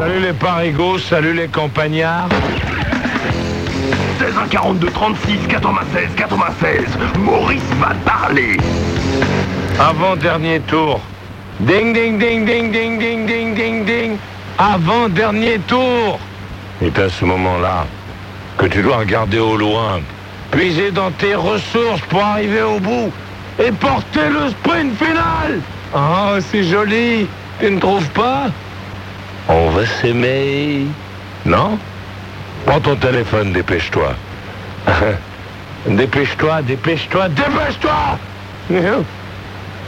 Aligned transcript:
Salut 0.00 0.20
les 0.20 0.32
parigots, 0.32 0.98
salut 0.98 1.34
les 1.34 1.48
campagnards. 1.48 2.30
16 4.18 4.34
1 4.44 4.48
42 4.48 4.90
36 4.92 5.46
96 5.46 6.08
96. 6.16 6.86
Maurice 7.18 7.60
va 7.78 7.90
parler. 8.06 8.56
Avant-dernier 9.78 10.60
tour. 10.60 11.00
Ding, 11.60 11.92
ding, 11.92 12.18
ding, 12.18 12.46
ding, 12.46 12.72
ding, 12.72 12.98
ding, 12.98 13.26
ding, 13.26 13.54
ding, 13.54 13.84
ding. 13.84 14.16
Avant-dernier 14.56 15.58
tour. 15.68 16.18
Et 16.80 16.98
à 16.98 17.10
ce 17.10 17.26
moment-là, 17.26 17.84
que 18.56 18.64
tu 18.64 18.80
dois 18.80 18.96
regarder 18.96 19.38
au 19.38 19.58
loin, 19.58 20.00
puiser 20.50 20.92
dans 20.92 21.10
tes 21.10 21.34
ressources 21.34 22.00
pour 22.08 22.24
arriver 22.24 22.62
au 22.62 22.80
bout 22.80 23.12
et 23.62 23.70
porter 23.70 24.30
le 24.30 24.48
sprint 24.48 24.96
final. 24.96 25.60
Oh, 25.94 26.38
c'est 26.50 26.64
joli. 26.64 27.26
Tu 27.60 27.70
ne 27.70 27.78
trouves 27.78 28.08
pas? 28.12 28.46
On 29.52 29.70
va 29.70 29.84
s'aimer. 29.84 30.86
Non? 31.44 31.76
Prends 32.66 32.78
ton 32.78 32.94
téléphone, 32.94 33.52
dépêche-toi. 33.52 34.14
dépêche-toi, 35.86 36.62
dépêche-toi, 36.62 37.28
dépêche-toi 37.30 38.18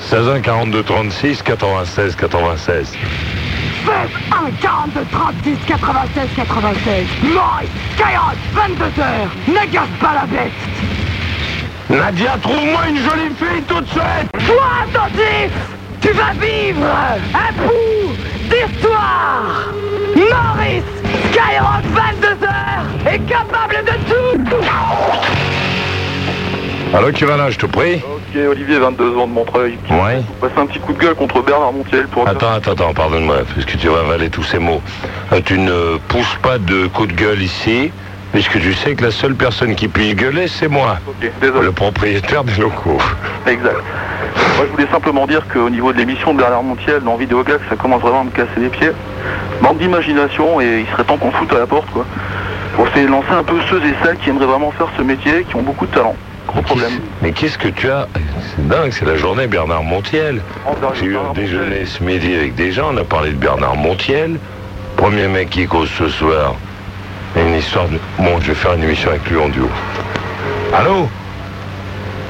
16 0.01 0.28
1 0.28 0.40
42 0.40 0.82
36 0.82 1.42
96 1.42 2.16
96. 2.16 2.88
16 2.88 3.90
1 4.32 4.51
42 4.60 5.01
36 5.12 5.56
96 5.68 6.29
96. 6.34 7.06
Maurice, 7.23 7.68
Skyrock, 7.95 8.37
22h. 8.56 9.04
Ne 9.46 9.73
gasse 9.73 9.84
pas 10.01 10.15
la 10.15 10.26
bête. 10.26 10.52
Nadia, 11.88 12.37
trouve-moi 12.42 12.88
une 12.88 12.96
jolie 12.96 13.34
fille 13.38 13.62
tout 13.68 13.80
de 13.80 13.87
suite 13.87 14.46
Toi, 14.46 14.65
attentif 14.82 15.52
Tu 16.01 16.09
vas 16.12 16.32
vivre 16.32 16.87
un 17.34 17.52
bout 17.62 18.02
d'histoire 18.52 19.69
Maurice, 20.15 20.84
Skyrock, 21.30 21.84
22h, 21.97 23.15
est 23.15 23.19
capable 23.27 23.77
de 23.84 23.93
tout 24.09 24.57
Allô, 26.95 27.10
qui 27.10 27.24
va 27.24 27.38
là, 27.38 27.49
je 27.51 27.57
te 27.59 27.65
prie 27.66 27.96
Ok, 28.04 28.37
Olivier, 28.51 28.79
22 28.79 29.16
ans 29.16 29.26
de 29.26 29.32
Montreuil. 29.32 29.79
Ouais. 29.91 30.21
Passe 30.43 30.51
un 30.59 30.66
petit 30.66 30.79
coup 30.79 30.93
de 30.93 30.99
gueule 30.99 31.15
contre 31.15 31.41
Bernard 31.43 31.73
Montiel 31.73 32.07
pour... 32.09 32.29
Attends, 32.29 32.52
attends, 32.52 32.73
attends, 32.73 32.93
pardonne-moi, 32.93 33.38
puisque 33.54 33.79
tu 33.79 33.88
vas 33.88 34.01
avaler 34.01 34.29
tous 34.29 34.43
ces 34.43 34.59
mots. 34.59 34.82
Euh, 35.32 35.41
tu 35.45 35.59
ne 35.59 35.96
pousses 36.09 36.37
pas 36.43 36.59
de 36.59 36.87
coup 36.88 37.07
de 37.07 37.15
gueule 37.15 37.41
ici, 37.43 37.91
puisque 38.32 38.60
tu 38.60 38.74
sais 38.74 38.95
que 38.95 39.04
la 39.04 39.10
seule 39.10 39.35
personne 39.35 39.74
qui 39.74 39.88
puisse 39.88 40.15
gueuler, 40.15 40.48
c'est 40.48 40.69
moi, 40.69 40.98
Ok, 41.09 41.30
désolé. 41.41 41.65
le 41.65 41.73
propriétaire 41.73 42.45
des 42.45 42.57
locaux. 42.60 42.98
Exact. 43.46 43.82
Moi, 44.56 44.66
je 44.66 44.72
voulais 44.72 44.90
simplement 44.90 45.26
dire 45.26 45.42
qu'au 45.52 45.70
niveau 45.70 45.92
de 45.92 45.98
l'émission 45.98 46.34
de 46.34 46.38
Bernard 46.38 46.62
Montiel 46.62 47.00
dans 47.00 47.16
Vidéo 47.16 47.42
Gag, 47.42 47.60
ça 47.68 47.76
commence 47.76 48.02
vraiment 48.02 48.20
à 48.20 48.24
me 48.24 48.30
casser 48.30 48.58
les 48.58 48.68
pieds. 48.68 48.92
Manque 49.60 49.78
d'imagination 49.78 50.60
et 50.60 50.80
il 50.80 50.86
serait 50.92 51.04
temps 51.04 51.16
qu'on 51.16 51.32
foute 51.32 51.52
à 51.52 51.58
la 51.58 51.66
porte, 51.66 51.90
quoi. 51.90 52.04
Pour 52.74 52.86
essayer 52.88 53.06
de 53.06 53.10
lancer 53.10 53.32
un 53.32 53.42
peu 53.42 53.56
ceux 53.68 53.78
et 53.78 53.95
celles 54.02 54.16
qui 54.18 54.30
aimeraient 54.30 54.46
vraiment 54.46 54.70
faire 54.73 54.88
ce 54.96 55.02
métier, 55.02 55.45
qui 55.48 55.56
ont 55.56 55.62
beaucoup 55.62 55.86
de 55.86 55.92
talent. 55.92 56.14
Gros 56.46 56.62
problème. 56.62 57.00
Mais 57.23 57.32
qu'est-ce 57.32 57.58
que 57.58 57.68
tu 57.68 57.90
as 57.90 58.08
C'est 58.56 58.66
dingue, 58.68 58.90
c'est 58.92 59.04
la 59.06 59.16
journée 59.16 59.46
Bernard 59.46 59.84
Montiel. 59.84 60.40
J'ai 60.95 61.06
eu 61.06 61.16
un 61.16 61.32
déjeuner 61.34 61.86
ce 61.86 62.02
midi 62.02 62.34
avec 62.34 62.54
des 62.54 62.73
gens, 62.73 62.90
on 62.92 62.96
a 62.96 63.04
parlé 63.04 63.30
de 63.30 63.36
Bernard 63.36 63.76
Montiel. 63.76 64.38
Premier 64.97 65.28
mec 65.28 65.50
qui 65.50 65.66
cause 65.66 65.91
ce 65.91 66.08
soir. 66.08 66.54
Une 67.36 67.54
histoire 67.54 67.88
de... 67.88 67.98
Bon, 68.19 68.38
je 68.41 68.48
vais 68.48 68.54
faire 68.54 68.75
une 68.75 68.82
émission 68.82 69.10
avec 69.10 69.28
lui 69.30 69.38
en 69.38 69.48
duo. 69.48 69.69
Allô? 70.75 71.08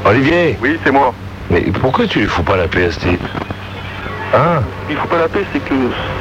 Olivier? 0.04 0.56
Oui, 0.60 0.78
c'est 0.84 0.92
moi. 0.92 1.12
Mais 1.52 1.60
pourquoi 1.80 2.06
tu 2.06 2.20
lui 2.20 2.26
fous 2.26 2.42
pas 2.42 2.56
la 2.56 2.66
PST 2.66 3.06
Hein 4.34 4.62
Il 4.88 4.96
faut 4.96 5.06
pas 5.08 5.18
la 5.18 5.28
paix, 5.28 5.44
c'est 5.52 5.62
que 5.62 5.74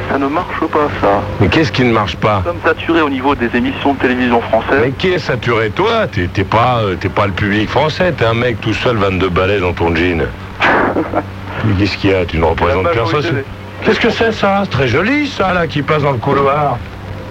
ça 0.10 0.18
ne 0.18 0.28
marche 0.28 0.60
pas, 0.60 0.90
ça. 1.00 1.22
Mais 1.40 1.48
qu'est-ce 1.48 1.72
qui 1.72 1.84
ne 1.86 1.94
marche 1.94 2.18
pas 2.18 2.42
Nous 2.46 2.52
sommes 2.52 2.62
saturés 2.66 3.02
au 3.02 3.10
niveau 3.10 3.36
des 3.36 3.50
émissions 3.56 3.94
de 3.94 4.00
télévision 4.00 4.42
françaises. 4.42 4.82
Mais 4.82 4.92
qui 4.92 5.12
est 5.12 5.20
saturé 5.20 5.70
Toi, 5.70 6.08
t'es 6.08 6.44
pas, 6.44 6.82
euh, 6.82 6.96
t'es 7.00 7.08
pas 7.08 7.28
le 7.28 7.32
public 7.32 7.70
français, 7.70 8.12
t'es 8.12 8.26
un 8.26 8.34
mec 8.34 8.60
tout 8.60 8.74
seul, 8.74 8.98
22 8.98 9.30
balais 9.30 9.60
dans 9.62 9.72
ton 9.72 9.96
jean. 9.96 10.24
Mais 11.64 11.74
qu'est-ce 11.80 11.98
qu'il 11.98 12.10
y 12.10 12.14
a 12.14 12.26
Tu 12.26 12.38
ne 12.38 12.44
représentes 12.44 12.92
personne. 12.92 13.44
Qu'est-ce 13.86 14.00
que 14.00 14.10
c'est 14.10 14.34
ça 14.34 14.62
C'est 14.64 14.72
très 14.72 14.88
joli 14.88 15.28
ça 15.28 15.54
là 15.54 15.68
qui 15.68 15.82
passe 15.82 16.04
dans 16.04 16.12
le 16.12 16.18
couloir. 16.18 16.78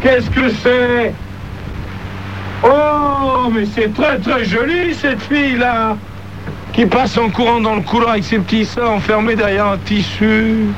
Qu'est-ce 0.01 0.31
que 0.31 0.49
c'est 0.49 1.13
Oh, 2.63 3.51
mais 3.51 3.65
c'est 3.75 3.93
très 3.95 4.19
très 4.19 4.45
joli 4.45 4.95
cette 4.95 5.23
fille 5.23 5.57
là 5.57 5.97
qui 6.81 6.87
passe 6.87 7.19
en 7.19 7.29
courant 7.29 7.61
dans 7.61 7.75
le 7.75 7.83
couloir 7.83 8.13
avec 8.13 8.25
ses 8.25 8.39
petits 8.39 8.65
seins 8.65 8.87
enfermés 8.87 9.37
derrière 9.37 9.67
un 9.67 9.77
tissu. 9.77 10.69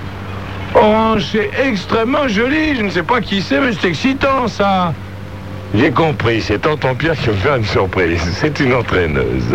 Orange, 0.75 1.27
c'est 1.31 1.49
extrêmement 1.65 2.27
joli. 2.27 2.75
Je 2.75 2.83
ne 2.83 2.91
sais 2.91 3.05
pas 3.05 3.21
qui 3.21 3.41
c'est, 3.41 3.61
mais 3.61 3.71
c'est 3.73 3.87
excitant 3.87 4.49
ça. 4.49 4.93
J'ai 5.73 5.93
compris, 5.93 6.43
c'est 6.43 6.59
Tonton 6.59 6.97
Pierre 6.97 7.17
qui 7.17 7.29
me 7.29 7.35
fait 7.35 7.57
une 7.57 7.65
surprise. 7.65 8.21
C'est 8.35 8.59
une 8.59 8.75
entraîneuse. 8.75 9.45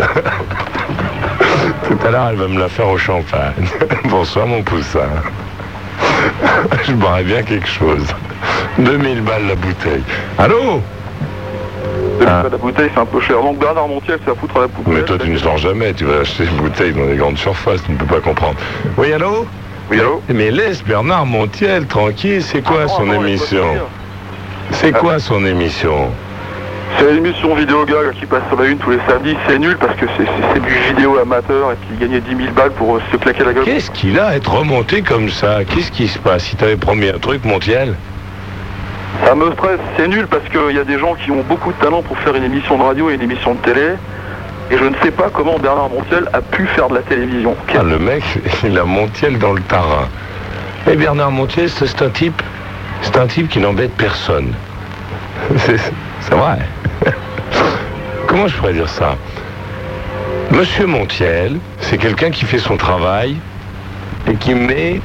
Tout 1.86 1.98
à 2.06 2.10
l'heure, 2.10 2.28
elle 2.30 2.36
va 2.36 2.48
me 2.48 2.58
la 2.58 2.70
faire 2.70 2.88
au 2.88 2.96
champagne. 2.96 3.68
Bonsoir 4.04 4.46
mon 4.46 4.62
poussin. 4.62 5.00
Je 6.86 6.92
boirais 6.92 7.24
bien 7.24 7.42
quelque 7.42 7.68
chose. 7.68 8.06
2000 8.78 9.20
balles 9.20 9.48
la 9.48 9.54
bouteille. 9.54 10.04
Allô? 10.38 10.82
De. 12.18 12.24
La 12.50 12.56
bouteille, 12.58 12.90
c'est 12.94 13.00
un 13.00 13.06
peu 13.06 13.20
cher. 13.20 13.40
Donc 13.42 13.58
Bernard 13.58 13.88
Montiel, 13.88 14.18
c'est 14.24 14.30
à 14.30 14.34
foutre 14.34 14.56
à 14.56 14.60
la 14.62 14.68
poubelle. 14.68 14.94
Mais 14.94 15.02
toi, 15.04 15.16
tu 15.18 15.28
ne 15.30 15.38
sors 15.38 15.58
jamais. 15.58 15.92
Tu 15.94 16.04
vas 16.04 16.20
acheter 16.20 16.44
une 16.44 16.56
bouteille 16.56 16.92
dans 16.92 17.04
les 17.06 17.16
grandes 17.16 17.38
surfaces. 17.38 17.82
Tu 17.84 17.92
ne 17.92 17.96
peux 17.96 18.06
pas 18.06 18.20
comprendre. 18.20 18.56
Oui, 18.96 19.12
allô? 19.12 19.46
Oui, 19.90 20.00
allô? 20.00 20.20
Mais 20.28 20.50
laisse 20.50 20.82
Bernard 20.84 21.26
Montiel 21.26 21.86
tranquille. 21.86 22.42
C'est 22.42 22.62
quoi 22.62 22.82
Ah, 22.84 22.88
son 22.88 23.12
émission? 23.12 23.64
C'est 24.72 24.92
quoi 24.92 25.18
son 25.18 25.44
émission? 25.46 26.10
C'est 26.98 27.12
l'émission 27.12 27.54
vidéo 27.54 27.84
gag 27.84 28.12
qui 28.18 28.26
passe 28.26 28.42
sur 28.48 28.60
la 28.60 28.66
une 28.68 28.78
tous 28.78 28.90
les 28.90 28.98
samedis. 29.08 29.36
C'est 29.46 29.58
nul 29.58 29.76
parce 29.78 29.94
que 29.96 30.06
c'est- 30.16 30.60
du 30.60 30.94
vidéo 30.94 31.18
amateur 31.18 31.72
et 31.72 31.76
puis 31.76 31.96
gagner 31.98 32.20
10 32.20 32.34
000 32.36 32.50
balles 32.54 32.72
pour 32.72 32.96
euh, 32.96 33.00
se 33.12 33.16
claquer 33.18 33.44
la 33.44 33.52
gueule. 33.52 33.64
Qu'est-ce 33.64 33.90
qu'il 33.90 34.18
a 34.18 34.28
à 34.28 34.34
être 34.36 34.52
remonté 34.52 35.02
comme 35.02 35.28
ça? 35.28 35.58
Qu'est-ce 35.64 35.92
qui 35.92 36.08
se 36.08 36.18
passe? 36.18 36.52
Il 36.52 36.56
t'avait 36.56 36.76
promis 36.76 37.08
un 37.08 37.18
truc, 37.18 37.44
Montiel? 37.44 37.94
Ça 39.24 39.34
me 39.34 39.52
stresse. 39.52 39.80
C'est 39.96 40.08
nul 40.08 40.26
parce 40.26 40.44
qu'il 40.48 40.76
y 40.76 40.78
a 40.78 40.84
des 40.84 40.98
gens 40.98 41.14
qui 41.14 41.30
ont 41.30 41.42
beaucoup 41.42 41.72
de 41.72 41.78
talent 41.78 42.02
pour 42.02 42.18
faire 42.18 42.34
une 42.34 42.44
émission 42.44 42.76
de 42.78 42.82
radio 42.82 43.10
et 43.10 43.14
une 43.14 43.22
émission 43.22 43.54
de 43.54 43.60
télé. 43.60 43.94
Et 44.70 44.76
je 44.76 44.84
ne 44.84 44.94
sais 45.02 45.10
pas 45.10 45.30
comment 45.32 45.58
Bernard 45.58 45.88
Montiel 45.88 46.28
a 46.32 46.40
pu 46.40 46.66
faire 46.66 46.88
de 46.88 46.94
la 46.94 47.02
télévision. 47.02 47.56
Ah, 47.74 47.82
le 47.82 47.98
mec, 47.98 48.22
il 48.64 48.78
a 48.78 48.84
Montiel 48.84 49.38
dans 49.38 49.52
le 49.52 49.62
tarin. 49.62 50.08
Et 50.90 50.96
Bernard 50.96 51.30
Montiel, 51.30 51.68
c'est 51.70 52.02
un 52.02 52.10
type, 52.10 52.42
c'est 53.02 53.16
un 53.16 53.26
type 53.26 53.48
qui 53.48 53.58
n'embête 53.58 53.92
personne. 53.96 54.52
C'est 55.54 56.34
vrai. 56.34 56.58
Comment 58.26 58.48
je 58.48 58.56
pourrais 58.56 58.72
dire 58.72 58.88
ça? 58.88 59.16
Monsieur 60.50 60.86
Montiel, 60.86 61.58
c'est 61.80 61.96
quelqu'un 61.96 62.30
qui 62.30 62.44
fait 62.44 62.58
son 62.58 62.76
travail 62.76 63.36
et 64.26 64.34
qui 64.34 64.54
met, 64.54 65.00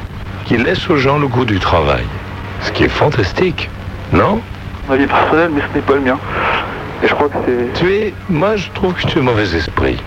qui 0.46 0.58
laisse 0.58 0.90
aux 0.90 0.97
gens 0.97 1.18
le 1.20 1.28
goût 1.28 1.46
du 1.46 1.59
travail. 1.59 2.03
Ce 2.62 2.72
qui 2.72 2.85
est 2.85 2.90
fantastique, 2.90 3.70
non 4.12 4.41
Ma 4.90 4.97
vie 4.97 5.08
personnelle, 5.08 5.52
mais 5.53 5.62
ce 5.62 5.75
n'est 5.75 5.81
pas 5.84 5.94
le 5.94 6.02
mien. 6.02 6.18
Et 7.03 7.08
je 7.08 7.14
crois 7.14 7.30
que 7.30 7.36
c'est 7.46 7.80
Tu 7.80 7.94
es, 7.94 8.14
moi 8.30 8.56
je 8.56 8.69
trouve 8.72 8.94
que 8.94 9.08
tu 9.08 9.19
es 9.19 9.22
mauvais 9.22 9.56
esprit. 9.56 9.97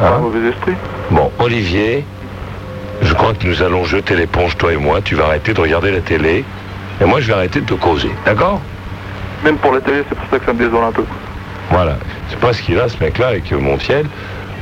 un 0.00 0.06
Hein 0.06 0.18
mauvais 0.20 0.48
esprit. 0.48 0.74
Bon, 1.10 1.30
Olivier, 1.38 2.04
je 3.02 3.12
crois 3.14 3.34
que 3.34 3.46
nous 3.46 3.62
allons 3.62 3.84
jeter 3.84 4.16
l'éponge, 4.16 4.56
toi 4.56 4.72
et 4.72 4.76
moi. 4.76 5.00
Tu 5.02 5.14
vas 5.14 5.24
arrêter 5.26 5.52
de 5.54 5.60
regarder 5.60 5.90
la 5.92 6.00
télé. 6.00 6.44
Et 7.00 7.04
moi, 7.04 7.20
je 7.20 7.26
vais 7.26 7.34
arrêter 7.34 7.60
de 7.60 7.66
te 7.66 7.74
causer. 7.74 8.10
D'accord? 8.24 8.60
Même 9.44 9.56
pour 9.56 9.72
la 9.72 9.80
télé, 9.80 10.02
c'est 10.08 10.14
pour 10.14 10.28
ça 10.30 10.38
que 10.38 10.46
ça 10.46 10.52
me 10.54 10.58
désole 10.58 10.82
un 10.84 10.92
peu. 10.92 11.04
Voilà. 11.70 11.96
C'est 12.30 12.38
pas 12.40 12.52
ce 12.54 12.62
qu'il 12.62 12.78
a, 12.80 12.88
ce 12.88 12.96
mec-là, 13.02 13.28
avec 13.28 13.52
euh, 13.52 13.58
Montiel. 13.58 14.06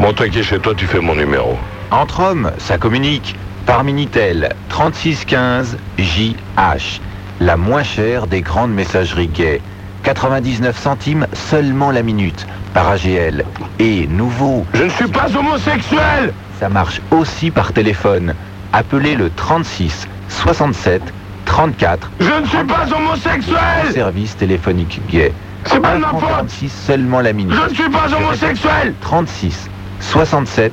Bon, 0.00 0.12
toi 0.12 0.28
qui 0.28 0.40
es 0.40 0.42
chez 0.42 0.58
toi, 0.58 0.74
tu 0.76 0.86
fais 0.86 0.98
mon 1.00 1.14
numéro. 1.14 1.56
Entre 1.92 2.20
hommes, 2.20 2.50
ça 2.58 2.76
communique. 2.76 3.36
Par 3.66 3.84
Minitel, 3.84 4.50
3615 4.68 5.78
JH. 5.98 7.00
La 7.40 7.56
moins 7.56 7.82
chère 7.82 8.26
des 8.26 8.40
grandes 8.42 8.72
messageries 8.72 9.28
gays. 9.28 9.60
99 10.02 10.78
centimes 10.78 11.26
seulement 11.32 11.90
la 11.90 12.02
minute. 12.02 12.46
Par 12.74 12.88
AGL. 12.88 13.44
Et 13.78 14.06
nouveau, 14.06 14.66
Je 14.74 14.84
ne 14.84 14.88
suis 14.90 15.08
pas 15.08 15.26
homosexuel 15.36 16.32
ça 16.60 16.68
marche 16.68 17.00
aussi 17.10 17.50
par 17.50 17.72
téléphone. 17.72 18.34
Appelez 18.72 19.16
le 19.16 19.30
36 19.30 20.06
67 20.28 21.02
34 21.44 22.10
Je 22.20 22.40
ne 22.40 22.46
suis 22.46 22.64
pas 22.64 22.86
homosexuel 22.94 23.92
service 23.92 24.36
téléphonique 24.36 25.00
gay. 25.08 25.32
C'est 25.66 25.80
pas 25.80 25.96
de 25.96 26.00
ma 26.00 26.08
faute 26.08 26.20
46 26.20 26.70
seulement 26.70 27.20
la 27.20 27.32
minute. 27.32 27.54
Je 27.54 27.70
ne 27.70 27.74
suis 27.74 27.90
pas 27.90 28.12
homosexuel 28.14 28.94
36 29.00 29.68
67 30.00 30.72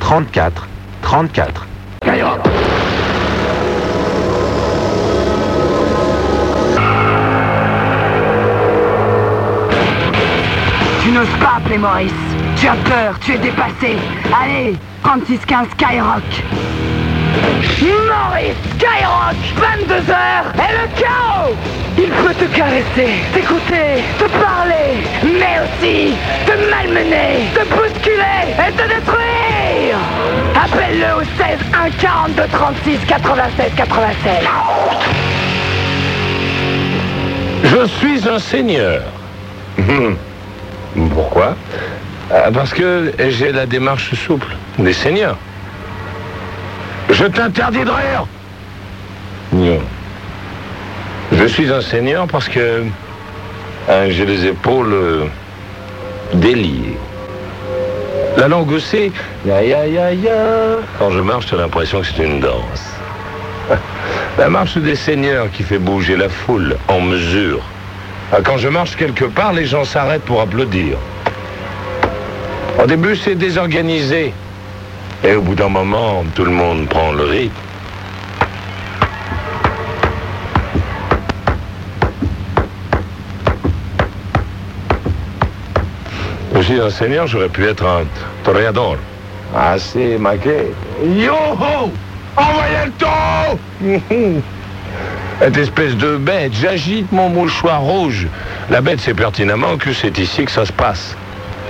34 0.00 0.68
34. 1.02 1.66
N'oses 11.20 11.38
pas 11.38 11.56
appeler 11.58 11.76
Maurice. 11.78 12.12
Tu 12.56 12.66
as 12.66 12.76
peur, 12.76 13.18
tu 13.20 13.34
es 13.34 13.38
dépassé. 13.38 13.96
Allez, 14.42 14.76
3615 15.02 15.68
Skyrock. 15.72 16.22
Maurice 18.08 18.56
Skyrock 18.76 19.40
22h 19.56 20.16
et 20.56 20.72
le 20.78 20.86
chaos 20.98 21.54
Il 21.98 22.08
peut 22.10 22.34
te 22.34 22.44
caresser, 22.56 23.12
t'écouter, 23.32 24.02
te 24.18 24.24
parler, 24.24 24.90
mais 25.24 25.56
aussi 25.62 26.14
te 26.46 26.52
malmener, 26.70 27.48
te 27.54 27.64
bousculer 27.68 28.46
et 28.58 28.72
te 28.72 28.82
détruire 28.82 29.98
Appelle-le 30.54 31.20
au 31.20 31.24
16 31.38 31.58
1 31.72 31.90
42 32.00 32.42
36 32.50 32.98
96 33.06 33.72
96 33.76 34.32
Je 37.64 37.86
suis 37.86 38.28
un 38.28 38.38
seigneur. 38.38 39.02
Pourquoi? 41.14 41.54
Ah, 42.32 42.50
Parce 42.52 42.72
que 42.72 43.12
j'ai 43.28 43.52
la 43.52 43.66
démarche 43.66 44.14
souple 44.14 44.54
des 44.78 44.92
seigneurs. 44.92 45.36
Je 47.10 47.24
t'interdis 47.24 47.84
de 47.84 47.90
rire. 47.90 48.26
Non. 49.52 49.80
Je 51.32 51.44
suis 51.46 51.72
un 51.72 51.80
seigneur 51.80 52.26
parce 52.26 52.48
que 52.48 52.84
hein, 53.88 54.08
j'ai 54.08 54.26
les 54.26 54.46
épaules 54.46 54.92
euh, 54.92 55.24
déliées. 56.34 56.96
La 58.36 58.46
langue 58.48 58.70
aussi, 58.70 59.12
ya 59.44 59.62
ya 59.62 59.86
ya 59.86 60.12
ya. 60.12 60.32
Quand 60.98 61.10
je 61.10 61.20
marche, 61.20 61.46
j'ai 61.50 61.56
l'impression 61.56 62.00
que 62.00 62.06
c'est 62.06 62.24
une 62.24 62.40
danse. 62.40 62.94
La 64.38 64.48
marche 64.48 64.76
des 64.78 64.94
seigneurs 64.94 65.50
qui 65.50 65.64
fait 65.64 65.78
bouger 65.78 66.16
la 66.16 66.28
foule 66.28 66.76
en 66.88 67.00
mesure. 67.00 67.60
Ah, 68.32 68.38
Quand 68.44 68.58
je 68.58 68.68
marche 68.68 68.96
quelque 68.96 69.24
part, 69.24 69.52
les 69.52 69.66
gens 69.66 69.84
s'arrêtent 69.84 70.24
pour 70.24 70.40
applaudir. 70.40 70.96
Au 72.82 72.86
début, 72.86 73.16
c'est 73.16 73.34
désorganisé. 73.34 74.32
Et 75.24 75.34
au 75.34 75.42
bout 75.42 75.54
d'un 75.54 75.68
moment, 75.68 76.24
tout 76.34 76.44
le 76.44 76.52
monde 76.52 76.88
prend 76.88 77.12
le 77.12 77.24
rythme. 77.24 77.54
Je 86.54 86.60
suis 86.60 86.80
un 86.80 86.90
seigneur, 86.90 87.26
j'aurais 87.26 87.48
pu 87.48 87.66
être 87.66 87.84
un 87.84 88.02
toréador. 88.44 88.96
Assez 89.56 90.18
maqué. 90.18 90.72
Yo-ho 91.04 91.90
Envoyez 92.36 92.86
le 92.86 92.92
taureau 92.92 94.40
Cette 95.40 95.56
espèce 95.56 95.96
de 95.96 96.18
bête, 96.18 96.52
j'agite 96.52 97.10
mon 97.12 97.30
mouchoir 97.30 97.80
rouge. 97.80 98.26
La 98.68 98.82
bête 98.82 99.00
sait 99.00 99.14
pertinemment 99.14 99.78
que 99.78 99.94
c'est 99.94 100.18
ici 100.18 100.44
que 100.44 100.50
ça 100.50 100.66
se 100.66 100.72
passe. 100.72 101.16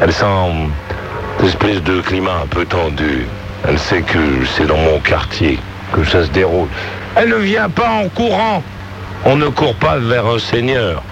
Elle 0.01 0.13
sent 0.13 0.25
une 0.27 1.47
espèce 1.47 1.81
de 1.85 2.01
climat 2.01 2.41
un 2.43 2.47
peu 2.49 2.65
tendu. 2.65 3.27
Elle 3.69 3.79
sait 3.79 4.03
que 4.03 4.45
c'est 4.57 4.67
dans 4.67 4.77
mon 4.77 4.99
quartier 4.99 5.61
que 5.93 6.03
ça 6.03 6.25
se 6.25 6.31
déroule. 6.31 6.67
Elle 7.15 7.29
ne 7.29 7.37
vient 7.37 7.69
pas 7.69 7.91
en 7.91 8.09
courant. 8.09 8.61
On 9.25 9.37
ne 9.37 9.47
court 9.47 9.77
pas 9.77 9.99
vers 9.99 10.27
un 10.27 10.41
seigneur. 10.41 11.05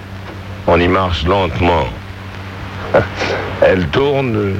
On 0.66 0.80
y 0.80 0.88
marche 0.88 1.24
lentement. 1.26 1.86
Elle 3.62 3.86
tourne, 3.86 4.54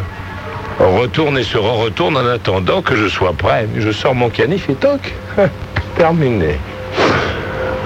retourne 0.79 1.37
et 1.37 1.43
se 1.43 1.59
retourne 1.59 2.17
en 2.17 2.27
attendant 2.27 2.81
que 2.81 2.95
je 2.95 3.09
sois 3.09 3.33
prêt. 3.33 3.67
Je 3.77 3.91
sors 3.91 4.15
mon 4.15 4.31
canif 4.31 4.71
et 4.71 4.75
toc. 4.75 5.13
Terminé. 5.97 6.61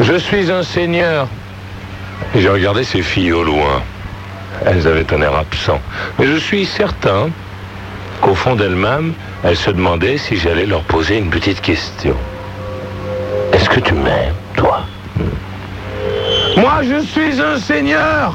Je 0.00 0.14
suis 0.14 0.50
un 0.50 0.62
seigneur. 0.62 1.28
J'ai 2.34 2.48
regardé 2.48 2.82
ces 2.82 3.02
filles 3.02 3.32
au 3.32 3.44
loin. 3.44 3.82
Elles 4.64 4.86
avaient 4.86 5.12
un 5.12 5.20
air 5.20 5.34
absent. 5.34 5.80
Mais 6.18 6.26
je 6.26 6.36
suis 6.36 6.64
certain 6.64 7.28
qu'au 8.20 8.34
fond 8.34 8.56
d'elles-mêmes, 8.56 9.12
elles 9.44 9.56
se 9.56 9.70
demandaient 9.70 10.16
si 10.16 10.36
j'allais 10.36 10.66
leur 10.66 10.82
poser 10.82 11.18
une 11.18 11.30
petite 11.30 11.60
question. 11.60 12.16
Est-ce 13.52 13.68
que 13.68 13.80
tu 13.80 13.92
m'aimes, 13.92 14.34
toi? 14.56 14.84
Hmm. 15.16 16.60
Moi, 16.60 16.82
je 16.82 17.04
suis 17.04 17.40
un 17.40 17.58
seigneur 17.58 18.34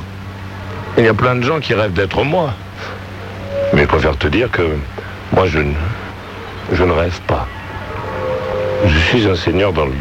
Il 0.97 1.05
y 1.05 1.07
a 1.07 1.13
plein 1.13 1.35
de 1.35 1.43
gens 1.43 1.59
qui 1.59 1.73
rêvent 1.73 1.93
d'être 1.93 2.23
moi. 2.23 2.53
Mais 3.73 3.81
je 3.81 3.87
préfère 3.87 4.17
te 4.17 4.27
dire 4.27 4.51
que 4.51 4.77
moi, 5.33 5.47
je 5.47 5.59
ne, 5.59 5.73
je 6.71 6.83
ne 6.83 6.91
rêve 6.91 7.19
pas. 7.27 7.47
Je 8.85 8.97
suis 8.99 9.27
un 9.27 9.35
seigneur 9.35 9.73
dans 9.73 9.85
le 9.85 9.93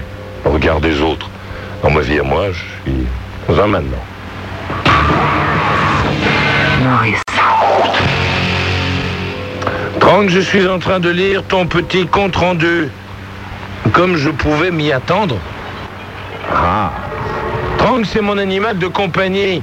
regard 0.44 0.80
des 0.80 1.00
autres. 1.00 1.30
Dans 1.82 1.90
ma 1.90 2.00
vie 2.00 2.18
à 2.18 2.22
moi, 2.22 2.46
je 2.52 2.90
suis 2.90 3.06
dans 3.48 3.60
un 3.60 3.66
maintenant. 3.66 4.04
Maurice. 6.82 7.22
Trang, 10.00 10.28
je 10.28 10.40
suis 10.40 10.66
en 10.66 10.78
train 10.78 11.00
de 11.00 11.10
lire 11.10 11.42
ton 11.44 11.66
petit 11.66 12.06
compte-rendu. 12.06 12.88
Comme 13.92 14.16
je 14.16 14.30
pouvais 14.30 14.70
m'y 14.70 14.90
attendre. 14.90 15.36
Ah. 16.50 16.90
Trang, 17.78 18.02
c'est 18.04 18.22
mon 18.22 18.38
animal 18.38 18.78
de 18.78 18.86
compagnie. 18.86 19.62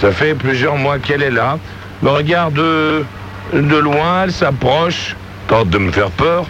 Ça 0.00 0.10
fait 0.10 0.34
plusieurs 0.34 0.76
mois 0.76 0.98
qu'elle 0.98 1.22
est 1.22 1.30
là. 1.30 1.58
Me 2.00 2.08
regarde 2.10 2.54
de, 2.54 3.04
de 3.52 3.76
loin, 3.76 4.24
elle 4.24 4.32
s'approche, 4.32 5.14
tente 5.48 5.68
de 5.68 5.78
me 5.78 5.92
faire 5.92 6.10
peur. 6.10 6.46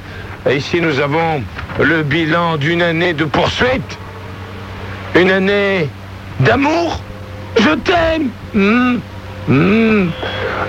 Et 0.48 0.56
ici, 0.56 0.80
nous 0.80 1.00
avons 1.00 1.42
le 1.80 2.02
bilan 2.02 2.56
d'une 2.56 2.82
année 2.82 3.12
de 3.12 3.24
poursuite. 3.24 3.98
Une 5.14 5.30
année 5.30 5.88
d'amour. 6.40 7.00
Je 7.56 7.70
t'aime. 7.70 8.30
Hmm. 8.54 8.98
Hmm. 9.48 10.10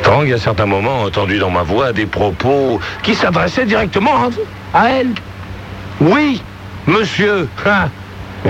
Trang, 0.03 0.29
à 0.31 0.37
certains 0.37 0.65
moments, 0.65 1.03
a 1.03 1.07
entendu 1.07 1.39
dans 1.39 1.49
ma 1.49 1.63
voix 1.63 1.93
des 1.93 2.05
propos 2.05 2.79
qui 3.03 3.15
s'adressaient 3.15 3.65
directement 3.65 4.29
à 4.73 4.89
elle. 4.89 5.11
Oui, 6.01 6.41
monsieur. 6.87 7.47
Ah. 7.65 7.87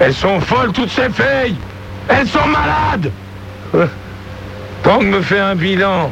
Elles 0.00 0.14
sont 0.14 0.40
folles, 0.40 0.72
toutes 0.72 0.90
ces 0.90 1.08
filles. 1.08 1.56
Elles 2.08 2.28
sont 2.28 2.46
malades. 2.46 3.10
Trang 4.82 5.02
me 5.02 5.22
fait 5.22 5.40
un 5.40 5.54
bilan. 5.54 6.10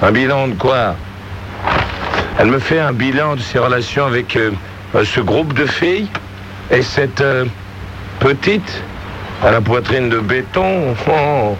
Un 0.00 0.12
bilan 0.12 0.48
de 0.48 0.54
quoi? 0.54 0.96
Elle 2.38 2.48
me 2.48 2.58
fait 2.58 2.80
un 2.80 2.92
bilan 2.92 3.36
de 3.36 3.40
ses 3.40 3.58
relations 3.58 4.06
avec 4.06 4.34
euh, 4.36 4.50
ce 5.04 5.20
groupe 5.20 5.52
de 5.52 5.66
filles 5.66 6.08
et 6.70 6.80
cette 6.80 7.20
euh, 7.20 7.44
petite 8.20 8.82
à 9.42 9.50
la 9.50 9.60
poitrine 9.60 10.08
de 10.08 10.18
béton. 10.20 10.94
Oh. 11.08 11.56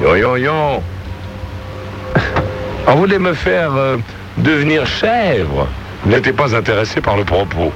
Yo, 0.00 0.14
yo, 0.14 0.36
yo. 0.36 0.82
On 2.86 2.94
voulait 2.94 3.18
me 3.18 3.34
faire 3.34 3.74
euh, 3.74 3.96
devenir 4.38 4.86
chèvre. 4.86 5.66
Vous 6.04 6.10
n'étiez 6.10 6.32
pas 6.32 6.54
intéressé 6.54 7.00
par 7.00 7.16
le 7.16 7.24
propos. 7.24 7.72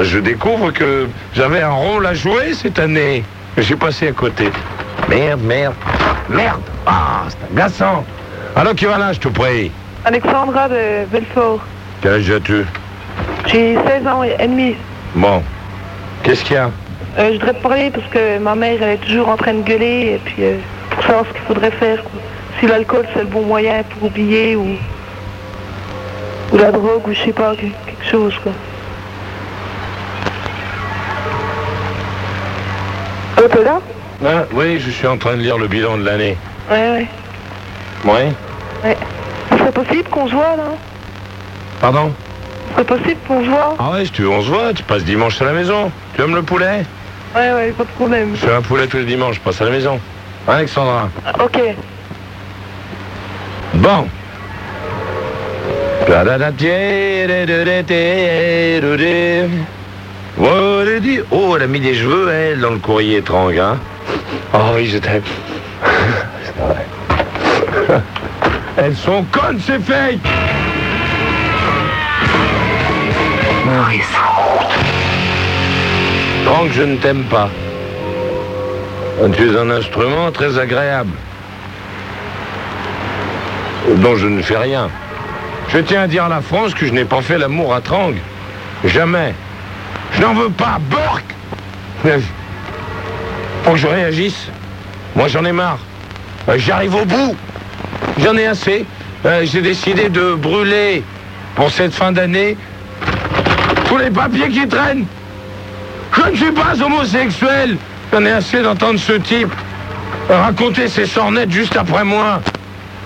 Je 0.00 0.18
découvre 0.18 0.70
que 0.70 1.08
j'avais 1.34 1.62
un 1.62 1.72
rôle 1.72 2.06
à 2.06 2.14
jouer 2.14 2.52
cette 2.52 2.78
année. 2.78 3.24
J'ai 3.56 3.74
passé 3.74 4.08
à 4.08 4.12
côté. 4.12 4.50
Merde, 5.08 5.40
merde, 5.42 5.74
merde. 6.28 6.60
Ah, 6.86 7.24
c'est 7.28 7.52
agaçant. 7.52 8.04
Alors 8.54 8.74
qui 8.74 8.84
va 8.84 8.98
là, 8.98 9.12
je 9.14 9.20
te 9.20 9.28
prie? 9.28 9.72
Alexandra 10.04 10.68
de 10.68 11.06
Belfort. 11.10 11.60
Quel 12.02 12.12
âge 12.12 12.30
as-tu? 12.30 12.64
J'ai 13.46 13.76
16 13.86 14.06
ans 14.06 14.22
et 14.22 14.46
demi. 14.46 14.76
Bon. 15.14 15.42
Qu'est-ce 16.22 16.44
qu'il 16.44 16.56
y 16.56 16.58
a? 16.58 16.70
Euh, 17.18 17.28
je 17.28 17.32
voudrais 17.34 17.52
te 17.54 17.62
parler 17.62 17.90
parce 17.90 18.06
que 18.08 18.38
ma 18.38 18.54
mère 18.54 18.82
elle 18.82 18.90
est 18.94 18.96
toujours 18.98 19.28
en 19.28 19.36
train 19.36 19.52
de 19.54 19.62
gueuler 19.62 20.14
et 20.14 20.20
puis 20.24 20.36
euh, 20.40 20.56
pour 20.90 21.02
savoir 21.04 21.24
ce 21.26 21.32
qu'il 21.32 21.42
faudrait 21.42 21.70
faire. 21.72 22.02
quoi. 22.02 22.20
Si 22.58 22.66
l'alcool 22.66 23.06
c'est 23.12 23.20
le 23.20 23.26
bon 23.26 23.42
moyen 23.42 23.82
pour 23.82 24.04
oublier 24.08 24.56
ou 24.56 24.76
ou 26.52 26.56
la 26.56 26.70
drogue 26.70 27.06
ou 27.08 27.12
je 27.12 27.18
sais 27.20 27.32
pas 27.32 27.54
que- 27.54 27.60
quelque 27.86 28.10
chose 28.10 28.34
quoi. 28.42 28.52
Oh 33.38 33.48
t'es 33.50 33.64
là? 33.64 33.80
Ah, 34.24 34.44
Oui, 34.52 34.78
je 34.78 34.90
suis 34.90 35.06
en 35.06 35.18
train 35.18 35.32
de 35.36 35.42
lire 35.42 35.58
le 35.58 35.66
bilan 35.66 35.98
de 35.98 36.04
l'année. 36.04 36.36
Ouais 36.70 36.90
ouais. 36.90 37.06
Oui 38.04 38.12
ouais. 38.84 38.96
Ce 39.50 39.58
serait 39.58 39.72
possible 39.72 40.08
qu'on 40.08 40.28
se 40.28 40.32
voit 40.34 40.56
là? 40.56 40.64
Pardon? 41.80 42.12
Ce 42.68 42.74
serait 42.74 42.84
possible 42.84 43.20
qu'on 43.28 43.44
se 43.44 43.50
voit? 43.50 43.76
Ah 43.78 43.90
ouais, 43.90 44.04
si 44.06 44.12
tu 44.12 44.22
veux, 44.22 44.30
on 44.30 44.40
se 44.42 44.48
voit. 44.48 44.72
Tu 44.72 44.82
passes 44.82 45.04
dimanche 45.04 45.40
à 45.42 45.44
la 45.44 45.52
maison. 45.52 45.90
Tu 46.14 46.22
aimes 46.22 46.34
le 46.34 46.42
poulet? 46.42 46.84
Ouais 47.34 47.52
ouais, 47.52 47.72
pas 47.72 47.84
de 47.84 47.88
problème. 47.90 48.32
Je 48.34 48.46
fais 48.46 48.54
un 48.54 48.62
poulet 48.62 48.86
tous 48.86 48.98
les 48.98 49.04
dimanches, 49.04 49.36
je 49.36 49.40
passe 49.40 49.60
à 49.60 49.64
la 49.64 49.70
maison. 49.70 49.98
Hein, 50.46 50.52
Alexandra 50.54 51.08
Ah, 51.24 51.32
Ok. 51.44 51.58
Bon. 53.74 54.06
Oh, 61.30 61.54
elle 61.56 61.62
a 61.62 61.66
mis 61.66 61.80
des 61.80 61.94
cheveux, 61.94 62.30
elle, 62.30 62.60
dans 62.60 62.70
le 62.70 62.78
courrier 62.78 63.18
étrange, 63.18 63.56
hein 63.56 63.78
Oh 64.52 64.72
oui, 64.74 64.86
je 64.86 64.98
t'aime. 64.98 65.22
C'est 66.44 66.56
vrai. 66.58 66.86
Elles 68.76 68.96
sont 68.96 69.24
connes, 69.30 69.60
ces 69.60 69.78
filles 69.78 70.18
Maurice. 73.64 74.16
Que 76.60 76.68
je 76.74 76.82
ne 76.82 76.96
t'aime 76.96 77.24
pas. 77.24 77.48
Tu 79.34 79.50
es 79.50 79.58
un 79.58 79.68
instrument 79.70 80.30
très 80.30 80.58
agréable. 80.58 81.10
Dont 83.96 84.14
je 84.16 84.28
ne 84.28 84.40
fais 84.42 84.58
rien. 84.58 84.88
Je 85.70 85.78
tiens 85.78 86.02
à 86.02 86.06
dire 86.06 86.24
à 86.24 86.28
la 86.28 86.40
France 86.40 86.72
que 86.74 86.86
je 86.86 86.92
n'ai 86.92 87.04
pas 87.04 87.20
fait 87.20 87.36
l'amour 87.36 87.74
à 87.74 87.80
Trang. 87.80 88.12
Jamais. 88.84 89.34
Je 90.12 90.20
n'en 90.22 90.34
veux 90.34 90.50
pas, 90.50 90.78
Burke 90.88 92.20
Faut 93.64 93.72
que 93.72 93.78
je 93.78 93.88
réagisse. 93.88 94.46
Moi, 95.16 95.26
j'en 95.28 95.44
ai 95.44 95.52
marre. 95.52 95.78
Euh, 96.48 96.58
J'arrive 96.58 96.94
au 96.94 97.04
bout. 97.04 97.34
J'en 98.18 98.36
ai 98.36 98.46
assez. 98.46 98.84
Euh, 99.26 99.44
J'ai 99.44 99.62
décidé 99.62 100.10
de 100.10 100.34
brûler 100.34 101.02
pour 101.56 101.70
cette 101.70 101.92
fin 101.92 102.12
d'année 102.12 102.56
tous 103.86 103.96
les 103.96 104.10
papiers 104.10 104.48
qui 104.48 104.68
traînent. 104.68 105.06
Je 106.12 106.30
ne 106.30 106.36
suis 106.36 106.52
pas 106.52 106.80
homosexuel. 106.80 107.76
J'en 108.12 108.24
ai 108.24 108.32
assez 108.32 108.62
d'entendre 108.62 108.98
ce 108.98 109.14
type 109.14 109.52
raconter 110.28 110.88
ses 110.88 111.06
sornettes 111.06 111.50
juste 111.50 111.76
après 111.76 112.04
moi. 112.04 112.40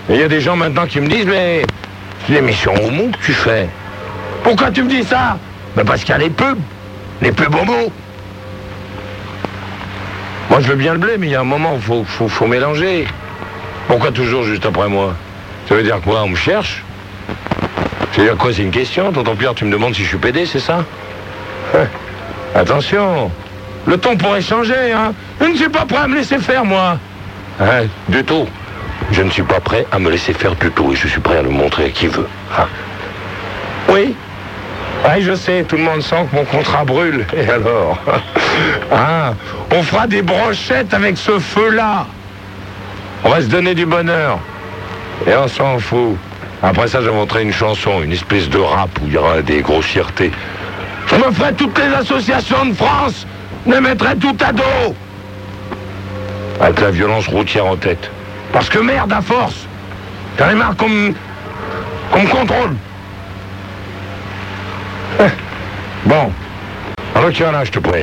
Il 0.08 0.16
y 0.16 0.22
a 0.22 0.28
des 0.28 0.40
gens 0.40 0.56
maintenant 0.56 0.86
qui 0.86 1.00
me 1.00 1.08
disent, 1.08 1.26
mais 1.26 1.62
c'est 2.26 2.32
une 2.32 2.38
émission 2.38 2.72
homo 2.74 3.08
que 3.08 3.24
tu 3.24 3.32
fais. 3.32 3.68
Pourquoi 4.42 4.70
tu 4.70 4.82
me 4.82 4.88
dis 4.88 5.02
ça? 5.02 5.38
Ben 5.76 5.84
Parce 5.84 6.00
qu'il 6.00 6.10
y 6.10 6.14
a 6.14 6.18
les 6.18 6.30
pubs. 6.30 6.58
Les 7.22 7.32
pubs 7.32 7.54
homo. 7.54 7.92
Moi, 10.50 10.60
je 10.60 10.68
veux 10.68 10.76
bien 10.76 10.92
le 10.92 10.98
blé, 10.98 11.16
mais 11.18 11.26
il 11.26 11.32
y 11.32 11.34
a 11.34 11.40
un 11.40 11.44
moment 11.44 11.74
où 11.74 11.76
il 11.98 12.04
faut, 12.06 12.28
faut, 12.28 12.46
mélanger. 12.46 13.06
Pourquoi 13.88 14.12
toujours 14.12 14.44
juste 14.44 14.64
après 14.64 14.88
moi? 14.88 15.14
Ça 15.68 15.74
veut 15.74 15.82
dire 15.82 16.00
quoi 16.00 16.22
On 16.22 16.28
me 16.28 16.36
cherche 16.36 16.84
Ça 18.12 18.20
veut 18.20 18.28
dire 18.28 18.36
quoi 18.36 18.52
C'est 18.52 18.62
une 18.62 18.70
question? 18.70 19.12
Tonton 19.12 19.34
Pierre, 19.34 19.54
tu 19.54 19.64
me 19.64 19.72
demandes 19.72 19.94
si 19.94 20.02
je 20.02 20.08
suis 20.08 20.18
pédé, 20.18 20.46
c'est 20.46 20.60
ça? 20.60 20.84
Attention 22.56 23.30
Le 23.86 23.98
ton 23.98 24.16
pourrait 24.16 24.40
changer, 24.40 24.90
hein 24.92 25.12
Je 25.40 25.46
ne 25.46 25.56
suis 25.56 25.68
pas 25.68 25.84
prêt 25.84 25.98
à 25.98 26.08
me 26.08 26.16
laisser 26.16 26.38
faire, 26.38 26.64
moi 26.64 26.98
Hein 27.60 27.84
Du 28.08 28.24
tout 28.24 28.46
Je 29.12 29.22
ne 29.22 29.28
suis 29.28 29.42
pas 29.42 29.60
prêt 29.60 29.86
à 29.92 29.98
me 29.98 30.10
laisser 30.10 30.32
faire 30.32 30.54
du 30.54 30.70
tout, 30.70 30.90
et 30.92 30.96
je 30.96 31.06
suis 31.06 31.20
prêt 31.20 31.36
à 31.36 31.42
le 31.42 31.50
montrer 31.50 31.86
à 31.86 31.90
qui 31.90 32.06
veut. 32.06 32.28
Hein 32.58 32.66
oui 33.90 34.14
oui, 35.04 35.22
je 35.22 35.34
sais, 35.34 35.62
tout 35.68 35.76
le 35.76 35.82
monde 35.82 36.02
sent 36.02 36.26
que 36.30 36.36
mon 36.36 36.44
contrat 36.44 36.84
brûle. 36.84 37.26
Et 37.36 37.48
alors? 37.48 37.98
Hein 38.90 39.34
On 39.70 39.82
fera 39.82 40.06
des 40.06 40.22
brochettes 40.22 40.92
avec 40.94 41.16
ce 41.16 41.38
feu-là. 41.38 42.06
On 43.22 43.28
va 43.28 43.40
se 43.40 43.46
donner 43.46 43.74
du 43.74 43.86
bonheur. 43.86 44.40
Et 45.26 45.34
on 45.36 45.46
s'en 45.46 45.78
fout. 45.78 46.16
Après 46.62 46.88
ça, 46.88 47.02
j'inventerai 47.02 47.42
une 47.42 47.52
chanson, 47.52 48.02
une 48.02 48.12
espèce 48.12 48.48
de 48.48 48.58
rap 48.58 48.88
où 49.00 49.06
il 49.06 49.12
y 49.12 49.16
aura 49.16 49.42
des 49.42 49.60
grossièretés. 49.60 50.32
Je 51.06 51.14
me 51.16 51.30
ferai 51.32 51.52
toutes 51.54 51.78
les 51.78 51.94
associations 51.94 52.66
de 52.66 52.74
France, 52.74 53.26
les 53.66 53.80
mettrai 53.80 54.16
tout 54.16 54.36
à 54.46 54.52
dos. 54.52 54.94
Avec 56.60 56.80
la 56.80 56.90
violence 56.90 57.28
routière 57.28 57.66
en 57.66 57.76
tête. 57.76 58.10
Parce 58.52 58.68
que 58.68 58.78
merde, 58.78 59.12
à 59.12 59.20
force, 59.20 59.66
j'en 60.38 60.50
ai 60.50 60.54
marre 60.54 60.76
qu'on 60.76 60.88
me, 60.88 61.12
qu'on 62.10 62.22
me 62.22 62.28
contrôle. 62.28 62.76
Eh, 65.20 65.24
Bon. 66.04 66.30
Alors, 67.14 67.30
tiens 67.32 67.52
là, 67.52 67.64
je 67.64 67.70
te 67.72 67.78
prie. 67.78 68.02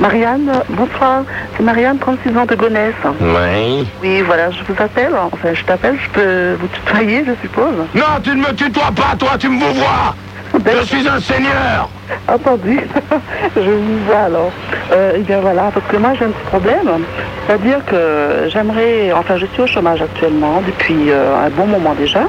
Marianne, 0.00 0.50
bonsoir. 0.70 1.24
C'est 1.56 1.62
Marianne, 1.62 1.98
36 1.98 2.36
ans 2.36 2.46
de 2.46 2.54
Gonesse. 2.54 2.94
Oui. 3.20 3.86
Oui, 4.02 4.22
voilà, 4.22 4.50
je 4.50 4.58
vous 4.66 4.82
appelle. 4.82 5.12
Enfin, 5.14 5.52
je 5.52 5.62
t'appelle, 5.64 5.98
je 6.02 6.08
peux 6.10 6.54
vous 6.60 6.68
tutoyer, 6.68 7.24
je 7.26 7.32
suppose. 7.42 7.74
Non, 7.94 8.04
tu 8.22 8.30
ne 8.30 8.36
me 8.36 8.52
tutoies 8.54 8.92
pas, 8.94 9.14
toi, 9.18 9.32
tu 9.38 9.48
me 9.48 9.58
vois. 9.58 10.14
Je 10.54 10.84
suis 10.84 11.08
un 11.08 11.20
seigneur. 11.20 11.88
Entendu. 12.28 12.80
je 13.56 13.70
vous 13.70 13.98
vois 14.06 14.24
alors. 14.26 14.50
Euh, 14.92 15.12
eh 15.16 15.20
bien 15.20 15.40
voilà, 15.40 15.70
parce 15.72 15.86
que 15.86 15.96
moi 15.96 16.12
j'ai 16.18 16.24
un 16.24 16.30
petit 16.30 16.46
problème. 16.46 17.04
C'est-à-dire 17.46 17.84
que 17.84 18.48
j'aimerais, 18.48 19.12
enfin 19.12 19.36
je 19.36 19.46
suis 19.46 19.62
au 19.62 19.66
chômage 19.66 20.02
actuellement 20.02 20.62
depuis 20.66 21.10
euh, 21.10 21.46
un 21.46 21.50
bon 21.50 21.66
moment 21.66 21.94
déjà. 21.94 22.22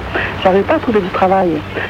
J'arrive 0.43 0.63
pas 0.63 0.75
à 0.75 0.79
trouver 0.79 0.99
du 0.99 1.09
travail. 1.09 1.49